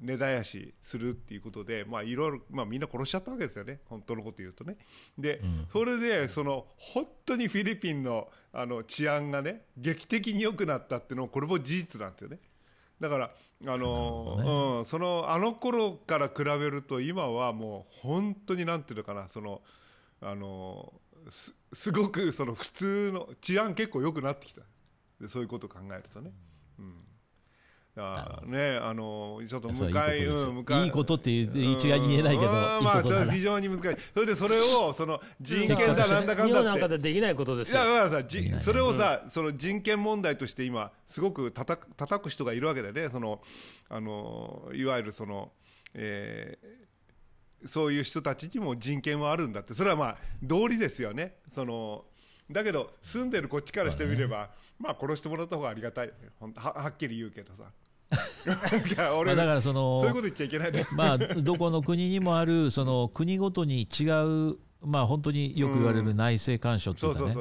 [0.00, 4.76] 根絶やしするっていうことでまあいろいろまあみんな殺しちゃったわけですよね本当のこと言うとね。
[5.18, 12.38] で、んそれでその本当にフィリピンのあの治安がね劇的に良くなったっていうのもこれも事実なんですよね。
[13.00, 13.30] だから
[13.66, 19.62] あの、うん、そのあの頃から比べると今はもう本当になんていうのかなその
[20.22, 20.92] あの
[21.30, 24.62] すすごくその普通の治安結構良くなってきた。
[25.20, 26.32] でそういうことを考えるとね。
[26.78, 26.94] うん。
[27.94, 30.24] だからね、あのちょっと向かい、はい。
[30.24, 33.96] いこといいことっていう一概に言えないけどまあ、それは非常に難しい。
[34.14, 36.98] それでそれをその人権だなんだかん日本なんかだって。
[36.98, 37.82] でできないことですよ。
[37.82, 43.08] いやだからさ、じそれをさ、その人権問題として今すごく叩く叩く人がいるわけだよね。
[43.10, 43.42] その
[43.88, 45.52] あのいわゆるその、
[45.94, 46.89] えー
[47.64, 51.36] そういう人たちにも人権はあるんだって、それはまあ道理ですよね。
[51.54, 52.04] その
[52.50, 56.12] だけど住んでるこっちからしてみれば、まあ殺してもらった方がありがたい。
[56.56, 57.64] ははっきり言うけどさ。
[58.44, 60.86] いやま俺あだからそのそういうこと言っちゃいけないね。
[60.92, 64.04] まあ、どこの国にもあるその国ごとに違
[64.50, 67.32] う、まあ、本当によく言われる内政干渉というかね。
[67.32, 67.40] フ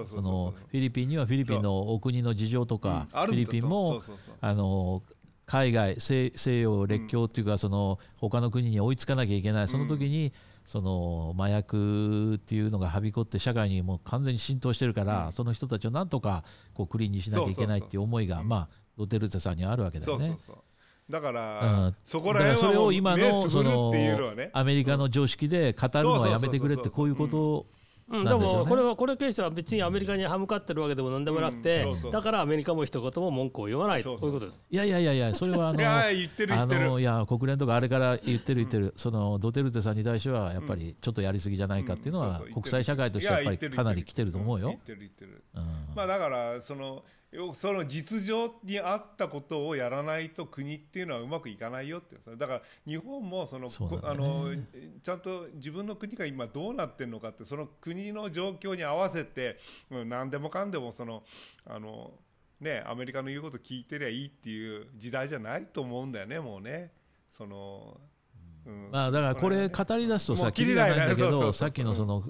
[0.74, 4.02] ィリピンにはフィリピンのお国の事情とか、フィリピンそも
[4.42, 5.02] あの
[5.50, 9.68] 海外西西洋列強っていうか、その他の国に追いつかなきゃいけない。
[9.68, 10.32] その時に、
[10.64, 15.32] その麻薬っていうのがはびこって社会にもう完全に浸透してるから、うん。
[15.32, 16.44] その人たちをなんとか
[16.76, 20.38] こうクリーンにしなきゃいけないっていう思いが、まあ、ドテルテさんにはあるわけだよね。
[21.10, 21.96] だから、うん。
[22.06, 23.92] そこらそれら辺はもうを今目のその
[24.54, 27.66] アメリカの常識で語るのはやめてくれってこういうこと
[28.12, 34.64] うん、でもこれはこれケースは別にアメリカに歯向かってるわけでもなんでもなくて、だからアメリカも一言も文句を言わないということです。
[34.70, 44.70] いやいやいやいやそれはあいのや言ってる言あのいや国連とかあれから言ってる言ってる、そのドテルテさんに対してはやっぱりちょっとやりすぎじゃないかっていうのは国際社会としてはやっぱりかなり来てると思うよ。
[44.70, 44.80] 言っ。
[44.80, 45.44] てる言ってる。
[45.56, 47.04] うんまあだからそのよ
[47.60, 54.48] その実情に合ったことをやらないと国っていうのはうまくいかないよってだから日本もそのそうなんだあの
[55.04, 59.60] ちゃんと自分の国が今どうなってるのかってその国の状況に合わせて
[59.92, 61.24] うん何でもかんでもその
[61.68, 62.14] あの
[62.60, 66.92] ねアメリカの言うこと聞いてりゃいいっていう時代じゃないと思うんだよねもうね。
[67.32, 67.98] その、
[68.66, 68.90] うん。
[68.92, 71.06] まあだからこれ語り出すとさきりがない。
[71.08, 72.24] んだけどさっきのその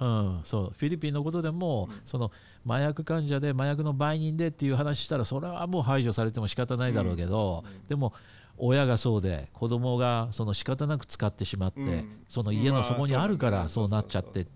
[0.00, 2.30] うん、そうフィリピンのことでも、その
[2.66, 8.12] 麻薬患者で麻薬の売人でっていう話したらそれはもう排除されても仕方ないだろうけど、でも
[8.58, 12.24] 親がそうで子供がその仕方なく使ってしまって、うん。
[12.28, 14.46] その家の底にあるかまあらそうなっちゃって、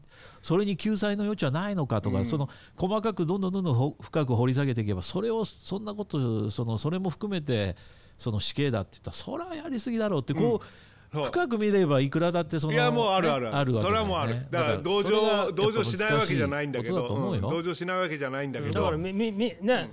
[0.42, 2.26] それに救済の余地はないのかとか、うん。
[2.26, 7.76] その細かくどんどんどんどんほ深く掘り下げていけばそれをそんなことそのそれも含めて
[8.18, 10.66] その死刑だって言ったらそれはやりすぎだろうってこう
[11.12, 13.90] 深く見ればいくらだってそのいやもうあるあるねあるわけね。
[13.90, 14.46] それはもうある。
[14.50, 17.40] だから同情同情しないわけじゃないんだけどうん。
[17.40, 18.72] 同情しないわけじゃないんだけど。
[18.72, 19.90] だからみみみね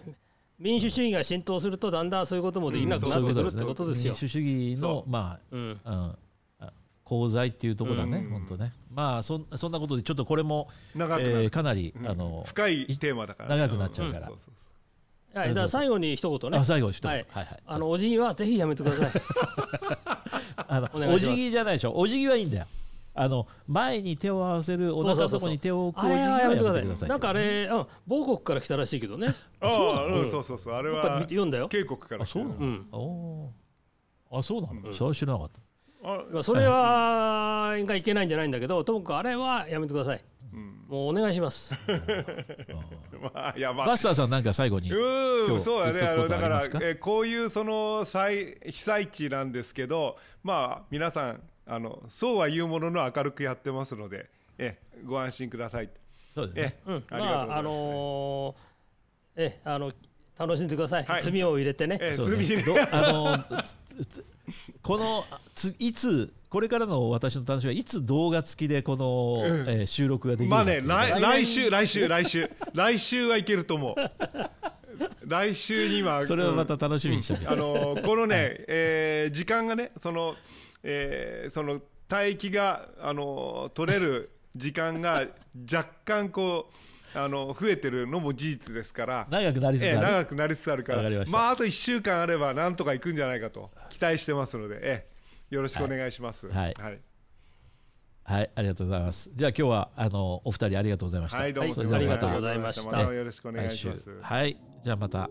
[0.59, 4.13] 民主主義が浸透するとだんだんそういうこともできなくなってくるってことですよ。
[4.13, 4.18] 民。
[4.18, 5.57] 主主義のそまう。
[5.57, 6.18] んあ、うん、
[6.68, 6.74] あ
[7.05, 8.30] 功罪っていうところだね、うん。
[8.32, 8.74] 本当ね。
[8.91, 11.43] まあそんそんなことでちょっとこれも、長くなる。
[11.43, 12.07] えーかなり、うん。
[12.07, 13.49] あの深いテーマだから。
[13.49, 14.32] 長くなっちゃうから。
[15.34, 16.57] はい、だから最後に一言ね。
[16.57, 16.65] あ。
[16.65, 17.59] 最後一言、ははいい、はい。
[17.68, 19.11] あのお辞儀はぜひやめてください。
[20.58, 21.93] あのお辞儀じゃないでしょ。
[21.95, 22.66] お辞儀はいいんだよ。
[23.20, 27.10] あの前に手を合わせるお腹のところに手を置くお辞儀はあれはやめてください。
[27.10, 29.34] なんかあれ、うん、某国から来たらしいけどね。
[29.60, 30.22] ああの？
[30.22, 31.68] うんそうそうそうあれは読んだよ。
[31.68, 33.51] 渓谷からあそうなの、
[34.32, 35.62] あそうなの、それは知らなかった。
[36.39, 40.22] あそれはがいけないんじゃないんだけど、ともかくあれはやめてください。
[40.89, 41.73] うんもうお願いします。
[43.21, 44.89] まあいやまあバスターさんなんか最後に。
[44.91, 55.89] うん、そうだね、あのだからえーこういうその災被災地なんですけど、まあ、皆さんあの、そうは言うものの明るくやってますので、えご安心ください。
[56.33, 56.79] そうですね。
[56.88, 56.95] えうん。
[56.95, 58.77] ありがとうございますまああのー
[59.39, 59.91] えあの
[60.38, 61.03] 楽しんでください。
[61.03, 61.23] はい。
[61.23, 61.97] 炭を入れてね。
[62.01, 62.35] えそうね。
[62.38, 63.61] 炭入れどあの
[64.81, 65.23] この
[65.53, 73.95] ついつこれからの私の楽しみはいつ動画付きでこの、えー収録ができるまあね、来来週、来週、来週、来週はいけると思う。
[75.25, 80.35] 来週には、 それをまうんた楽しみにしておきまあすのこのね、えー時間がね、その、
[80.83, 85.25] えーその帯域が、あの取れる時間が
[85.69, 86.73] 若干こう、
[87.18, 90.97] あの増えてるのも事実ですから、長くなりつつえーある、長くなりつつあるから。
[90.99, 91.38] わかりました。
[91.38, 95.18] まあ、あと1週間あれば、なんとかいくんじゃないかと期待してますので、えー
[95.49, 96.47] よろしくお願いします。
[96.47, 96.74] はい。
[96.78, 96.99] はい。
[98.24, 98.49] はい。
[98.53, 99.32] ありがとうございます。
[99.34, 101.74] じゃあ今日はあのお二人ありがとうございました、はい、どうも。
[101.95, 102.91] ありがとうまございました。
[102.91, 104.20] またよろしくお願いします。
[104.22, 104.57] はい。
[104.84, 105.30] じゃあまた